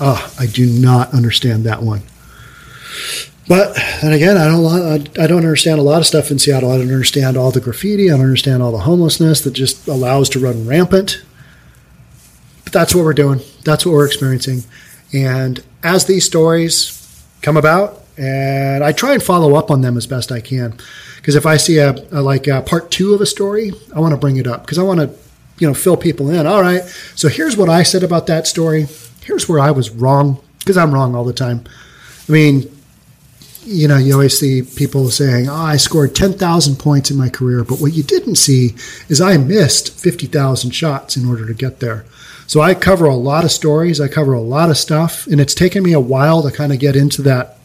Ah, 0.00 0.32
I 0.38 0.46
do 0.46 0.66
not 0.66 1.12
understand 1.12 1.64
that 1.64 1.82
one. 1.82 2.02
But 3.48 3.78
and 4.02 4.12
again, 4.12 4.36
I 4.36 4.46
don't 4.46 5.18
I 5.18 5.26
don't 5.26 5.38
understand 5.38 5.78
a 5.78 5.82
lot 5.82 5.98
of 5.98 6.06
stuff 6.06 6.30
in 6.30 6.38
Seattle. 6.38 6.70
I 6.70 6.78
don't 6.78 6.90
understand 6.90 7.36
all 7.36 7.52
the 7.52 7.60
graffiti. 7.60 8.10
I 8.10 8.16
don't 8.16 8.22
understand 8.24 8.62
all 8.62 8.72
the 8.72 8.78
homelessness 8.78 9.40
that 9.42 9.52
just 9.52 9.86
allows 9.86 10.28
to 10.30 10.40
run 10.40 10.66
rampant. 10.66 11.22
But 12.66 12.72
that's 12.72 12.94
what 12.94 13.04
we're 13.04 13.14
doing. 13.14 13.40
That's 13.64 13.86
what 13.86 13.92
we're 13.92 14.06
experiencing. 14.06 14.64
And 15.12 15.62
as 15.84 16.06
these 16.06 16.26
stories 16.26 17.24
come 17.40 17.56
about, 17.56 18.02
and 18.18 18.82
I 18.82 18.90
try 18.90 19.14
and 19.14 19.22
follow 19.22 19.54
up 19.54 19.70
on 19.70 19.82
them 19.82 19.96
as 19.96 20.06
best 20.06 20.32
I 20.32 20.40
can, 20.40 20.76
because 21.16 21.36
if 21.36 21.46
I 21.46 21.58
see 21.58 21.78
a, 21.78 21.92
a 22.10 22.20
like 22.20 22.48
a 22.48 22.62
part 22.62 22.90
two 22.90 23.14
of 23.14 23.20
a 23.20 23.26
story, 23.26 23.72
I 23.94 24.00
want 24.00 24.12
to 24.12 24.18
bring 24.18 24.36
it 24.36 24.48
up 24.48 24.62
because 24.62 24.78
I 24.78 24.82
want 24.82 24.98
to, 24.98 25.10
you 25.58 25.68
know, 25.68 25.74
fill 25.74 25.96
people 25.96 26.28
in. 26.28 26.44
All 26.44 26.60
right, 26.60 26.82
so 27.14 27.28
here's 27.28 27.56
what 27.56 27.68
I 27.68 27.84
said 27.84 28.02
about 28.02 28.26
that 28.26 28.48
story. 28.48 28.88
Here's 29.22 29.48
where 29.48 29.60
I 29.60 29.70
was 29.70 29.90
wrong 29.90 30.42
because 30.58 30.76
I'm 30.76 30.92
wrong 30.92 31.14
all 31.14 31.24
the 31.24 31.32
time. 31.32 31.64
I 32.28 32.32
mean, 32.32 32.68
you 33.64 33.86
know, 33.86 33.96
you 33.96 34.14
always 34.14 34.38
see 34.38 34.62
people 34.62 35.10
saying, 35.10 35.48
oh, 35.48 35.54
I 35.54 35.76
scored 35.76 36.16
10,000 36.16 36.76
points 36.76 37.10
in 37.10 37.16
my 37.16 37.28
career. 37.28 37.64
But 37.64 37.80
what 37.80 37.92
you 37.92 38.02
didn't 38.02 38.36
see 38.36 38.74
is 39.08 39.20
I 39.20 39.36
missed 39.36 39.92
50,000 40.00 40.70
shots 40.70 41.16
in 41.16 41.28
order 41.28 41.46
to 41.46 41.54
get 41.54 41.80
there. 41.80 42.04
So 42.46 42.60
I 42.60 42.74
cover 42.74 43.06
a 43.06 43.14
lot 43.14 43.44
of 43.44 43.50
stories, 43.50 44.00
I 44.00 44.08
cover 44.08 44.32
a 44.32 44.40
lot 44.40 44.70
of 44.70 44.76
stuff, 44.76 45.26
and 45.26 45.40
it's 45.40 45.54
taken 45.54 45.82
me 45.82 45.92
a 45.92 46.00
while 46.00 46.42
to 46.42 46.50
kind 46.50 46.72
of 46.72 46.78
get 46.78 46.96
into 46.96 47.22
that 47.22 47.56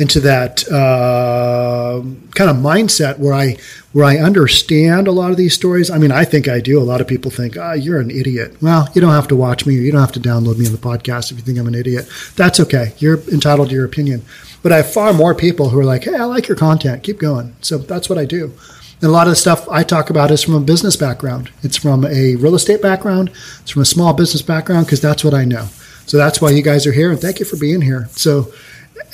into 0.00 0.18
that 0.20 0.66
uh, 0.72 2.00
kind 2.34 2.50
of 2.50 2.56
mindset 2.56 3.18
where 3.18 3.34
I 3.34 3.58
where 3.92 4.04
I 4.04 4.16
understand 4.16 5.06
a 5.06 5.12
lot 5.12 5.30
of 5.30 5.36
these 5.36 5.52
stories. 5.52 5.90
I 5.90 5.98
mean, 5.98 6.10
I 6.10 6.24
think 6.24 6.48
I 6.48 6.60
do. 6.60 6.80
A 6.80 6.82
lot 6.82 7.02
of 7.02 7.06
people 7.06 7.30
think, 7.30 7.56
"Ah, 7.58 7.70
oh, 7.70 7.74
you're 7.74 8.00
an 8.00 8.10
idiot." 8.10 8.56
Well, 8.62 8.88
you 8.94 9.00
don't 9.02 9.12
have 9.12 9.28
to 9.28 9.36
watch 9.36 9.66
me, 9.66 9.78
or 9.78 9.82
you 9.82 9.92
don't 9.92 10.00
have 10.00 10.12
to 10.12 10.20
download 10.20 10.58
me 10.58 10.66
on 10.66 10.72
the 10.72 10.78
podcast 10.78 11.30
if 11.30 11.36
you 11.36 11.42
think 11.42 11.58
I'm 11.58 11.66
an 11.66 11.74
idiot. 11.74 12.08
That's 12.34 12.58
okay. 12.60 12.94
You're 12.98 13.20
entitled 13.30 13.68
to 13.68 13.74
your 13.74 13.84
opinion. 13.84 14.22
But 14.62 14.72
I 14.72 14.78
have 14.78 14.92
far 14.92 15.12
more 15.12 15.34
people 15.34 15.68
who 15.68 15.78
are 15.78 15.84
like, 15.84 16.04
"Hey, 16.04 16.14
I 16.14 16.24
like 16.24 16.48
your 16.48 16.56
content. 16.56 17.02
Keep 17.02 17.18
going." 17.18 17.54
So 17.60 17.76
that's 17.76 18.08
what 18.08 18.18
I 18.18 18.24
do. 18.24 18.54
And 19.00 19.08
a 19.08 19.12
lot 19.12 19.26
of 19.26 19.32
the 19.32 19.36
stuff 19.36 19.68
I 19.68 19.82
talk 19.82 20.10
about 20.10 20.30
is 20.30 20.42
from 20.42 20.54
a 20.54 20.60
business 20.60 20.96
background. 20.96 21.50
It's 21.62 21.76
from 21.76 22.04
a 22.04 22.36
real 22.36 22.54
estate 22.54 22.82
background. 22.82 23.30
It's 23.60 23.70
from 23.70 23.82
a 23.82 23.86
small 23.86 24.12
business 24.12 24.42
background 24.42 24.86
because 24.86 25.00
that's 25.00 25.24
what 25.24 25.34
I 25.34 25.44
know. 25.44 25.68
So 26.06 26.16
that's 26.16 26.42
why 26.42 26.50
you 26.50 26.62
guys 26.62 26.86
are 26.86 26.92
here, 26.92 27.10
and 27.10 27.20
thank 27.20 27.38
you 27.38 27.46
for 27.46 27.56
being 27.56 27.80
here. 27.82 28.08
So 28.12 28.52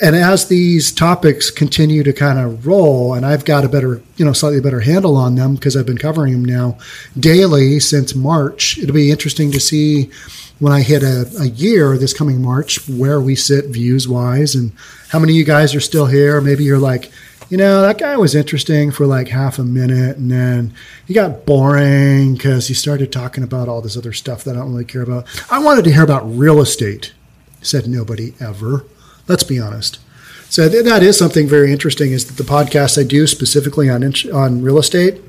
and 0.01 0.15
as 0.15 0.47
these 0.47 0.91
topics 0.91 1.49
continue 1.49 2.03
to 2.03 2.13
kind 2.13 2.37
of 2.37 2.67
roll, 2.67 3.13
and 3.13 3.25
I've 3.25 3.45
got 3.45 3.65
a 3.65 3.69
better, 3.69 4.01
you 4.15 4.25
know, 4.25 4.33
slightly 4.33 4.61
better 4.61 4.81
handle 4.81 5.15
on 5.15 5.35
them 5.35 5.55
because 5.55 5.75
I've 5.75 5.85
been 5.85 5.97
covering 5.97 6.33
them 6.33 6.45
now 6.45 6.77
daily 7.19 7.79
since 7.79 8.13
March. 8.13 8.77
It'll 8.77 8.93
be 8.93 9.11
interesting 9.11 9.51
to 9.51 9.59
see 9.59 10.11
when 10.59 10.73
I 10.73 10.81
hit 10.81 11.03
a, 11.03 11.29
a 11.39 11.45
year 11.45 11.97
this 11.97 12.13
coming 12.13 12.41
March 12.41 12.87
where 12.87 13.19
we 13.19 13.35
sit 13.35 13.65
views 13.65 14.07
wise 14.07 14.55
and 14.55 14.71
how 15.09 15.19
many 15.19 15.33
of 15.33 15.37
you 15.37 15.45
guys 15.45 15.73
are 15.73 15.79
still 15.81 16.05
here. 16.05 16.41
Maybe 16.41 16.63
you're 16.63 16.79
like, 16.79 17.11
you 17.49 17.57
know, 17.57 17.81
that 17.81 17.97
guy 17.97 18.17
was 18.17 18.35
interesting 18.35 18.91
for 18.91 19.05
like 19.05 19.29
half 19.29 19.57
a 19.57 19.63
minute 19.63 20.17
and 20.17 20.29
then 20.29 20.73
he 21.05 21.13
got 21.13 21.45
boring 21.45 22.33
because 22.33 22.67
he 22.67 22.73
started 22.73 23.11
talking 23.11 23.43
about 23.43 23.69
all 23.69 23.81
this 23.81 23.95
other 23.95 24.11
stuff 24.11 24.43
that 24.43 24.55
I 24.55 24.59
don't 24.59 24.71
really 24.71 24.85
care 24.85 25.01
about. 25.01 25.25
I 25.49 25.59
wanted 25.59 25.85
to 25.85 25.93
hear 25.93 26.03
about 26.03 26.29
real 26.29 26.59
estate, 26.59 27.13
said 27.61 27.87
nobody 27.87 28.33
ever. 28.39 28.85
Let's 29.27 29.43
be 29.43 29.59
honest. 29.59 29.99
So 30.49 30.67
that 30.67 31.03
is 31.03 31.17
something 31.17 31.47
very 31.47 31.71
interesting 31.71 32.11
is 32.11 32.25
that 32.25 32.41
the 32.41 32.49
podcast 32.49 32.99
I 32.99 33.03
do 33.03 33.27
specifically 33.27 33.89
on, 33.89 34.03
on 34.33 34.61
real 34.61 34.77
estate, 34.77 35.21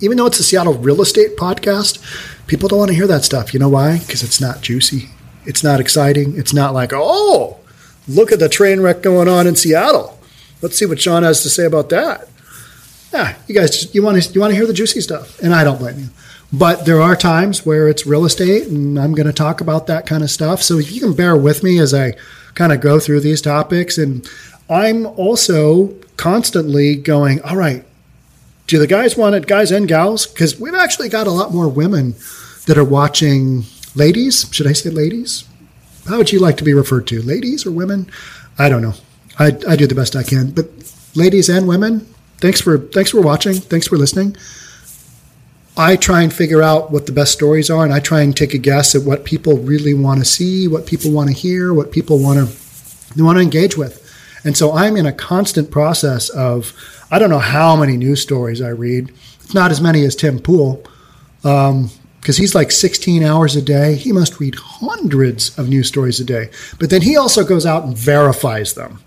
even 0.00 0.16
though 0.16 0.26
it's 0.26 0.40
a 0.40 0.44
Seattle 0.44 0.74
real 0.74 1.00
estate 1.00 1.36
podcast, 1.36 1.98
people 2.46 2.68
don't 2.68 2.78
want 2.78 2.90
to 2.90 2.96
hear 2.96 3.08
that 3.08 3.24
stuff. 3.24 3.52
You 3.52 3.60
know 3.60 3.68
why? 3.68 3.98
Because 3.98 4.22
it's 4.22 4.40
not 4.40 4.62
juicy. 4.62 5.10
It's 5.46 5.62
not 5.64 5.80
exciting. 5.80 6.36
It's 6.36 6.54
not 6.54 6.74
like, 6.74 6.92
oh, 6.92 7.58
look 8.08 8.32
at 8.32 8.38
the 8.38 8.48
train 8.48 8.80
wreck 8.80 9.02
going 9.02 9.28
on 9.28 9.46
in 9.46 9.56
Seattle 9.56 10.19
Let's 10.62 10.76
see 10.76 10.86
what 10.86 11.00
Sean 11.00 11.22
has 11.22 11.42
to 11.42 11.48
say 11.48 11.64
about 11.64 11.88
that. 11.90 12.28
Yeah, 13.12 13.36
you 13.48 13.54
guys, 13.54 13.92
you 13.94 14.02
want 14.02 14.22
to 14.22 14.32
you 14.32 14.40
want 14.40 14.52
to 14.52 14.56
hear 14.56 14.66
the 14.66 14.72
juicy 14.72 15.00
stuff, 15.00 15.40
and 15.40 15.54
I 15.54 15.64
don't 15.64 15.78
blame 15.78 15.98
you. 15.98 16.08
But 16.52 16.84
there 16.84 17.00
are 17.00 17.14
times 17.14 17.64
where 17.64 17.88
it's 17.88 18.06
real 18.06 18.24
estate, 18.24 18.68
and 18.68 18.98
I'm 18.98 19.14
going 19.14 19.26
to 19.26 19.32
talk 19.32 19.60
about 19.60 19.86
that 19.86 20.06
kind 20.06 20.22
of 20.22 20.30
stuff. 20.30 20.62
So 20.62 20.78
if 20.78 20.92
you 20.92 21.00
can 21.00 21.14
bear 21.14 21.36
with 21.36 21.62
me 21.62 21.78
as 21.78 21.94
I 21.94 22.14
kind 22.54 22.72
of 22.72 22.80
go 22.80 22.98
through 22.98 23.20
these 23.20 23.40
topics, 23.40 23.98
and 23.98 24.28
I'm 24.68 25.06
also 25.06 25.94
constantly 26.16 26.96
going, 26.96 27.40
all 27.42 27.56
right, 27.56 27.84
do 28.66 28.78
the 28.78 28.86
guys 28.86 29.16
want 29.16 29.34
it, 29.36 29.46
guys 29.46 29.70
and 29.70 29.88
gals? 29.88 30.26
Because 30.26 30.58
we've 30.58 30.74
actually 30.74 31.08
got 31.08 31.26
a 31.26 31.32
lot 31.32 31.52
more 31.52 31.68
women 31.68 32.14
that 32.66 32.78
are 32.78 32.84
watching. 32.84 33.64
Ladies, 33.94 34.48
should 34.52 34.68
I 34.68 34.72
say 34.72 34.90
ladies? 34.90 35.44
How 36.08 36.18
would 36.18 36.32
you 36.32 36.38
like 36.38 36.56
to 36.58 36.64
be 36.64 36.74
referred 36.74 37.06
to, 37.08 37.22
ladies 37.22 37.66
or 37.66 37.70
women? 37.70 38.10
I 38.58 38.68
don't 38.68 38.82
know. 38.82 38.94
I, 39.40 39.56
I 39.66 39.74
do 39.74 39.86
the 39.86 39.94
best 39.94 40.14
I 40.14 40.22
can. 40.22 40.50
But 40.50 40.66
ladies 41.14 41.48
and 41.48 41.66
women, 41.66 42.00
thanks 42.38 42.60
for 42.60 42.78
thanks 42.78 43.10
for 43.10 43.22
watching. 43.22 43.54
Thanks 43.54 43.88
for 43.88 43.96
listening. 43.96 44.36
I 45.78 45.96
try 45.96 46.20
and 46.20 46.32
figure 46.32 46.62
out 46.62 46.90
what 46.90 47.06
the 47.06 47.12
best 47.12 47.32
stories 47.32 47.70
are, 47.70 47.82
and 47.82 47.92
I 47.92 48.00
try 48.00 48.20
and 48.20 48.36
take 48.36 48.52
a 48.52 48.58
guess 48.58 48.94
at 48.94 49.02
what 49.02 49.24
people 49.24 49.56
really 49.56 49.94
want 49.94 50.20
to 50.20 50.26
see, 50.26 50.68
what 50.68 50.86
people 50.86 51.10
want 51.10 51.28
to 51.28 51.34
hear, 51.34 51.72
what 51.72 51.90
people 51.90 52.22
want 52.22 52.38
to 52.38 53.14
they 53.16 53.22
want 53.22 53.38
to 53.38 53.42
engage 53.42 53.78
with. 53.78 53.96
And 54.44 54.56
so 54.56 54.72
I'm 54.72 54.96
in 54.96 55.06
a 55.06 55.12
constant 55.12 55.70
process 55.70 56.28
of 56.28 56.74
I 57.10 57.18
don't 57.18 57.30
know 57.30 57.38
how 57.38 57.76
many 57.76 57.96
news 57.96 58.20
stories 58.20 58.60
I 58.60 58.68
read. 58.68 59.10
It's 59.42 59.54
not 59.54 59.70
as 59.70 59.80
many 59.80 60.04
as 60.04 60.14
Tim 60.14 60.38
Pool, 60.38 60.84
because 61.42 61.70
um, 61.70 61.90
he's 62.22 62.54
like 62.54 62.70
16 62.70 63.22
hours 63.22 63.56
a 63.56 63.62
day. 63.62 63.94
He 63.94 64.12
must 64.12 64.38
read 64.38 64.54
hundreds 64.54 65.58
of 65.58 65.70
news 65.70 65.88
stories 65.88 66.20
a 66.20 66.24
day. 66.24 66.50
But 66.78 66.90
then 66.90 67.02
he 67.02 67.16
also 67.16 67.42
goes 67.42 67.64
out 67.64 67.84
and 67.84 67.96
verifies 67.96 68.74
them 68.74 69.00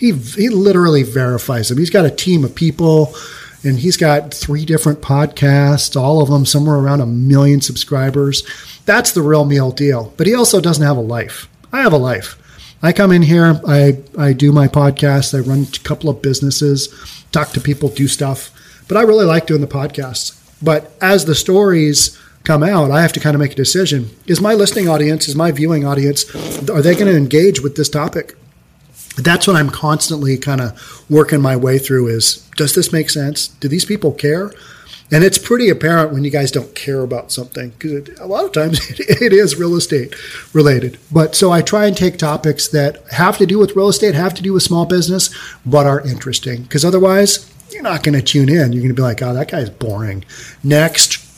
he 0.00 0.12
he 0.12 0.48
literally 0.48 1.02
verifies 1.02 1.68
them. 1.68 1.76
He's 1.76 1.90
got 1.90 2.06
a 2.06 2.10
team 2.10 2.42
of 2.42 2.54
people, 2.54 3.14
and 3.62 3.78
he's 3.78 3.98
got 3.98 4.32
three 4.32 4.64
different 4.64 5.02
podcasts, 5.02 5.94
all 5.94 6.22
of 6.22 6.30
them 6.30 6.46
somewhere 6.46 6.76
around 6.76 7.02
a 7.02 7.06
million 7.06 7.60
subscribers. 7.60 8.42
That's 8.86 9.12
the 9.12 9.20
real 9.20 9.44
meal 9.44 9.70
deal. 9.70 10.14
But 10.16 10.26
he 10.26 10.34
also 10.34 10.58
doesn't 10.58 10.82
have 10.82 10.96
a 10.96 11.02
life. 11.02 11.48
I 11.70 11.82
have 11.82 11.92
a 11.92 11.98
life. 11.98 12.38
I 12.82 12.94
come 12.94 13.12
in 13.12 13.20
here, 13.20 13.60
I 13.68 13.98
I 14.16 14.32
do 14.32 14.52
my 14.52 14.68
podcast, 14.68 15.36
I 15.36 15.46
run 15.46 15.66
a 15.70 15.78
couple 15.86 16.08
of 16.08 16.22
businesses, 16.22 16.88
talk 17.30 17.50
to 17.50 17.60
people, 17.60 17.90
do 17.90 18.08
stuff. 18.08 18.50
But 18.88 18.96
I 18.96 19.02
really 19.02 19.26
like 19.26 19.46
doing 19.46 19.60
the 19.60 19.66
podcasts. 19.66 20.34
But 20.62 20.92
as 21.02 21.26
the 21.26 21.34
stories 21.34 22.18
come 22.44 22.62
out, 22.62 22.90
I 22.90 23.02
have 23.02 23.12
to 23.12 23.20
kind 23.20 23.34
of 23.34 23.40
make 23.40 23.52
a 23.52 23.56
decision. 23.56 24.08
Is 24.26 24.40
my 24.40 24.54
listening 24.54 24.88
audience, 24.88 25.28
is 25.28 25.36
my 25.36 25.50
viewing 25.50 25.84
audience, 25.84 26.24
are 26.70 26.80
they 26.80 26.94
going 26.94 27.12
to 27.12 27.16
engage 27.16 27.60
with 27.60 27.76
this 27.76 27.90
topic? 27.90 28.34
That's 29.24 29.46
what 29.46 29.56
I'm 29.56 29.70
constantly 29.70 30.36
kind 30.36 30.60
of 30.60 31.04
working 31.10 31.40
my 31.40 31.56
way 31.56 31.78
through 31.78 32.08
is 32.08 32.48
does 32.56 32.74
this 32.74 32.92
make 32.92 33.10
sense? 33.10 33.48
Do 33.48 33.68
these 33.68 33.84
people 33.84 34.12
care? 34.12 34.52
And 35.12 35.24
it's 35.24 35.38
pretty 35.38 35.68
apparent 35.68 36.12
when 36.12 36.22
you 36.22 36.30
guys 36.30 36.52
don't 36.52 36.72
care 36.76 37.02
about 37.02 37.32
something 37.32 37.70
because 37.70 38.08
a 38.20 38.26
lot 38.26 38.44
of 38.44 38.52
times 38.52 38.78
it, 38.90 39.00
it 39.22 39.32
is 39.32 39.56
real 39.56 39.74
estate 39.74 40.14
related. 40.54 40.98
But 41.10 41.34
so 41.34 41.50
I 41.50 41.62
try 41.62 41.86
and 41.86 41.96
take 41.96 42.16
topics 42.16 42.68
that 42.68 43.02
have 43.10 43.36
to 43.38 43.46
do 43.46 43.58
with 43.58 43.74
real 43.74 43.88
estate, 43.88 44.14
have 44.14 44.34
to 44.34 44.42
do 44.42 44.52
with 44.52 44.62
small 44.62 44.86
business, 44.86 45.34
but 45.66 45.86
are 45.86 46.00
interesting 46.06 46.62
because 46.62 46.84
otherwise 46.84 47.52
you're 47.72 47.82
not 47.82 48.02
going 48.02 48.14
to 48.14 48.22
tune 48.22 48.48
in. 48.48 48.72
You're 48.72 48.82
going 48.82 48.88
to 48.88 48.94
be 48.94 49.02
like, 49.02 49.22
oh, 49.22 49.34
that 49.34 49.50
guy's 49.50 49.70
boring. 49.70 50.24
Next, 50.62 51.29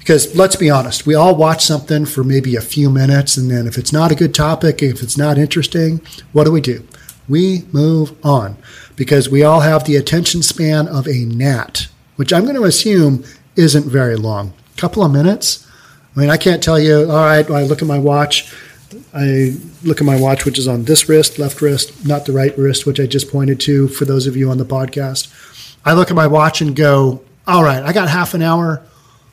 because 0.00 0.34
let's 0.34 0.56
be 0.56 0.70
honest, 0.70 1.06
we 1.06 1.14
all 1.14 1.36
watch 1.36 1.62
something 1.62 2.06
for 2.06 2.24
maybe 2.24 2.56
a 2.56 2.62
few 2.62 2.90
minutes, 2.90 3.36
and 3.36 3.50
then 3.50 3.66
if 3.66 3.76
it's 3.76 3.92
not 3.92 4.10
a 4.10 4.14
good 4.14 4.34
topic, 4.34 4.82
if 4.82 5.02
it's 5.02 5.18
not 5.18 5.36
interesting, 5.38 6.00
what 6.32 6.44
do 6.44 6.52
we 6.52 6.62
do? 6.62 6.82
We 7.28 7.64
move 7.70 8.16
on 8.24 8.56
because 8.96 9.28
we 9.28 9.44
all 9.44 9.60
have 9.60 9.84
the 9.84 9.96
attention 9.96 10.42
span 10.42 10.88
of 10.88 11.06
a 11.06 11.26
gnat, 11.26 11.88
which 12.16 12.32
I'm 12.32 12.44
going 12.44 12.56
to 12.56 12.64
assume 12.64 13.24
isn't 13.56 13.84
very 13.84 14.16
long. 14.16 14.54
A 14.76 14.80
couple 14.80 15.04
of 15.04 15.12
minutes. 15.12 15.68
I 16.16 16.20
mean, 16.20 16.30
I 16.30 16.38
can't 16.38 16.62
tell 16.62 16.80
you, 16.80 17.10
all 17.10 17.26
right, 17.26 17.48
I 17.48 17.62
look 17.64 17.82
at 17.82 17.88
my 17.88 17.98
watch. 17.98 18.52
I 19.14 19.54
look 19.84 20.00
at 20.00 20.06
my 20.06 20.18
watch, 20.18 20.46
which 20.46 20.58
is 20.58 20.66
on 20.66 20.84
this 20.84 21.08
wrist, 21.10 21.38
left 21.38 21.60
wrist, 21.60 22.06
not 22.06 22.24
the 22.24 22.32
right 22.32 22.56
wrist, 22.56 22.86
which 22.86 22.98
I 22.98 23.06
just 23.06 23.30
pointed 23.30 23.60
to 23.60 23.86
for 23.86 24.06
those 24.06 24.26
of 24.26 24.34
you 24.34 24.50
on 24.50 24.58
the 24.58 24.64
podcast. 24.64 25.28
I 25.84 25.92
look 25.92 26.10
at 26.10 26.16
my 26.16 26.26
watch 26.26 26.62
and 26.62 26.74
go, 26.74 27.22
all 27.46 27.62
right, 27.62 27.82
I 27.82 27.92
got 27.92 28.08
half 28.08 28.32
an 28.32 28.42
hour 28.42 28.82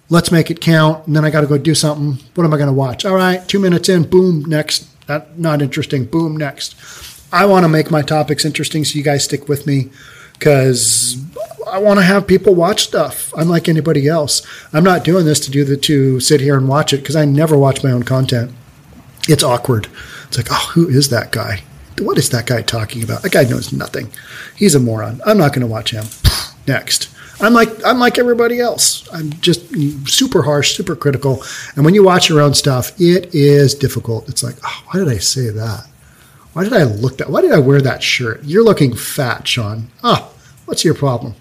let's 0.10 0.32
make 0.32 0.50
it 0.50 0.62
count. 0.62 1.08
And 1.08 1.16
then 1.16 1.26
I 1.26 1.30
got 1.30 1.42
to 1.42 1.48
go 1.48 1.58
do 1.58 1.76
something. 1.76 2.24
What 2.36 2.44
am 2.44 2.54
I 2.54 2.58
going 2.58 2.68
to 2.68 2.74
watch? 2.74 3.06
All 3.06 3.16
right, 3.16 3.48
two 3.48 3.60
minutes 3.60 3.90
in, 3.90 4.04
boom, 4.04 4.46
next. 4.46 4.88
That 5.08 5.40
not 5.40 5.62
interesting. 5.62 6.06
Boom, 6.06 6.36
next. 6.36 6.76
I 7.32 7.46
want 7.46 7.64
to 7.64 7.70
make 7.70 7.92
my 7.92 8.02
topics 8.02 8.46
interesting, 8.46 8.86
so 8.86 8.98
you 8.98 9.04
guys 9.04 9.24
stick 9.24 9.48
with 9.50 9.68
me 9.68 9.90
because 10.34 11.18
I 11.70 11.80
want 11.80 12.00
to 12.00 12.06
have 12.06 12.28
people 12.28 12.56
watch 12.56 12.84
stuff. 12.84 13.34
I'm 13.36 13.50
like 13.50 13.68
anybody 13.68 14.08
else. 14.08 14.46
I'm 14.74 14.84
not 14.84 15.04
doing 15.04 15.26
this 15.26 15.40
to 15.42 15.52
do 15.52 15.64
the 15.64 15.78
to 15.78 16.20
sit 16.20 16.42
here 16.42 16.58
and 16.58 16.68
watch 16.68 16.94
it 16.94 16.98
because 16.98 17.16
I 17.16 17.26
never 17.26 17.58
watch 17.58 17.84
my 17.84 17.92
own 17.92 18.04
content. 18.04 18.52
It's 19.28 19.44
awkward. 19.44 19.88
It's 20.28 20.38
like, 20.38 20.48
oh, 20.52 20.72
who 20.74 20.88
is 20.88 21.10
that 21.10 21.32
guy? 21.32 21.64
What 22.00 22.18
is 22.18 22.30
that 22.30 22.46
guy 22.46 22.62
talking 22.62 23.04
about? 23.04 23.24
That 23.24 23.32
guy 23.32 23.44
knows 23.44 23.74
nothing. 23.74 24.10
He's 24.56 24.76
a 24.76 24.80
moron. 24.80 25.22
I'm 25.26 25.38
not 25.38 25.54
going 25.54 25.68
to 25.68 25.72
watch 25.72 25.92
him. 25.92 26.06
Next. 26.68 27.10
I'm 27.40 27.54
like 27.54 27.70
I'm 27.86 28.00
like 28.00 28.18
everybody 28.18 28.60
else. 28.60 29.08
I'm 29.14 29.32
just 29.34 29.62
super 30.08 30.42
harsh, 30.42 30.76
super 30.76 30.96
critical. 30.96 31.44
And 31.76 31.86
when 31.86 31.94
you 31.94 32.04
watch 32.04 32.30
your 32.30 32.42
own 32.42 32.54
stuff, 32.54 33.00
it 33.00 33.34
is 33.34 33.76
difficult. 33.76 34.28
It's 34.28 34.44
like, 34.44 34.56
oh, 34.64 34.84
why 34.88 35.00
did 35.00 35.10
I 35.10 35.18
say 35.18 35.50
that? 35.50 35.88
Why 36.54 36.64
did 36.64 36.74
I 36.74 36.84
look 36.84 37.18
that? 37.20 37.30
Why 37.30 37.42
did 37.42 37.52
I 37.52 37.60
wear 37.60 37.82
that 37.82 38.02
shirt? 38.02 38.44
You're 38.44 38.64
looking 38.64 38.96
fat, 38.96 39.48
Sean. 39.48 39.90
Oh, 40.04 40.34
what's 40.66 40.84
your 40.84 40.96
problem? 40.96 41.36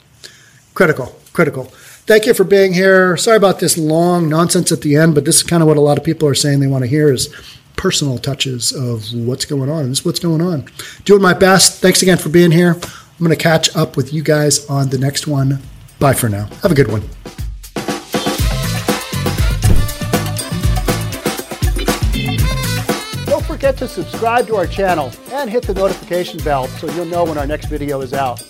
Critical, 0.74 1.16
critical. 1.32 1.64
Thank 2.04 2.26
you 2.26 2.34
for 2.34 2.44
being 2.44 2.74
here. 2.74 3.16
Sorry 3.16 3.36
about 3.36 3.58
this 3.58 3.78
long 3.78 4.28
nonsense 4.28 4.70
at 4.70 4.82
the 4.82 4.94
end, 4.94 5.14
but 5.14 5.24
this 5.24 5.36
is 5.36 5.42
kind 5.42 5.62
of 5.62 5.68
what 5.68 5.78
a 5.78 5.80
lot 5.80 5.96
of 5.98 6.04
people 6.04 6.28
are 6.28 6.34
saying 6.34 6.60
they 6.60 6.66
want 6.66 6.84
to 6.84 6.88
hear 6.88 7.12
is 7.12 7.34
personal 7.76 8.18
touches 8.18 8.72
of 8.72 9.12
what's 9.14 9.44
going 9.44 9.70
on. 9.70 9.88
This 9.88 10.00
is 10.00 10.04
what's 10.04 10.20
going 10.20 10.42
on. 10.42 10.66
Doing 11.04 11.22
my 11.22 11.32
best. 11.32 11.80
Thanks 11.80 12.02
again 12.02 12.18
for 12.18 12.28
being 12.28 12.50
here. 12.50 12.72
I'm 12.74 13.24
going 13.24 13.30
to 13.30 13.36
catch 13.36 13.74
up 13.74 13.96
with 13.96 14.12
you 14.12 14.22
guys 14.22 14.66
on 14.66 14.90
the 14.90 14.98
next 14.98 15.26
one. 15.26 15.62
Bye 15.98 16.12
for 16.12 16.28
now. 16.28 16.44
Have 16.62 16.72
a 16.72 16.74
good 16.74 16.88
one. 16.88 17.02
Don't 23.26 23.44
forget 23.44 23.76
to 23.78 23.88
subscribe 23.88 24.46
to 24.48 24.56
our 24.56 24.66
channel 24.66 25.10
and 25.32 25.48
hit 25.48 25.66
the 25.66 25.74
notification 25.74 26.38
bell 26.44 26.66
so 26.68 26.90
you'll 26.92 27.06
know 27.06 27.24
when 27.24 27.38
our 27.38 27.46
next 27.46 27.66
video 27.66 28.00
is 28.02 28.12
out. 28.12 28.42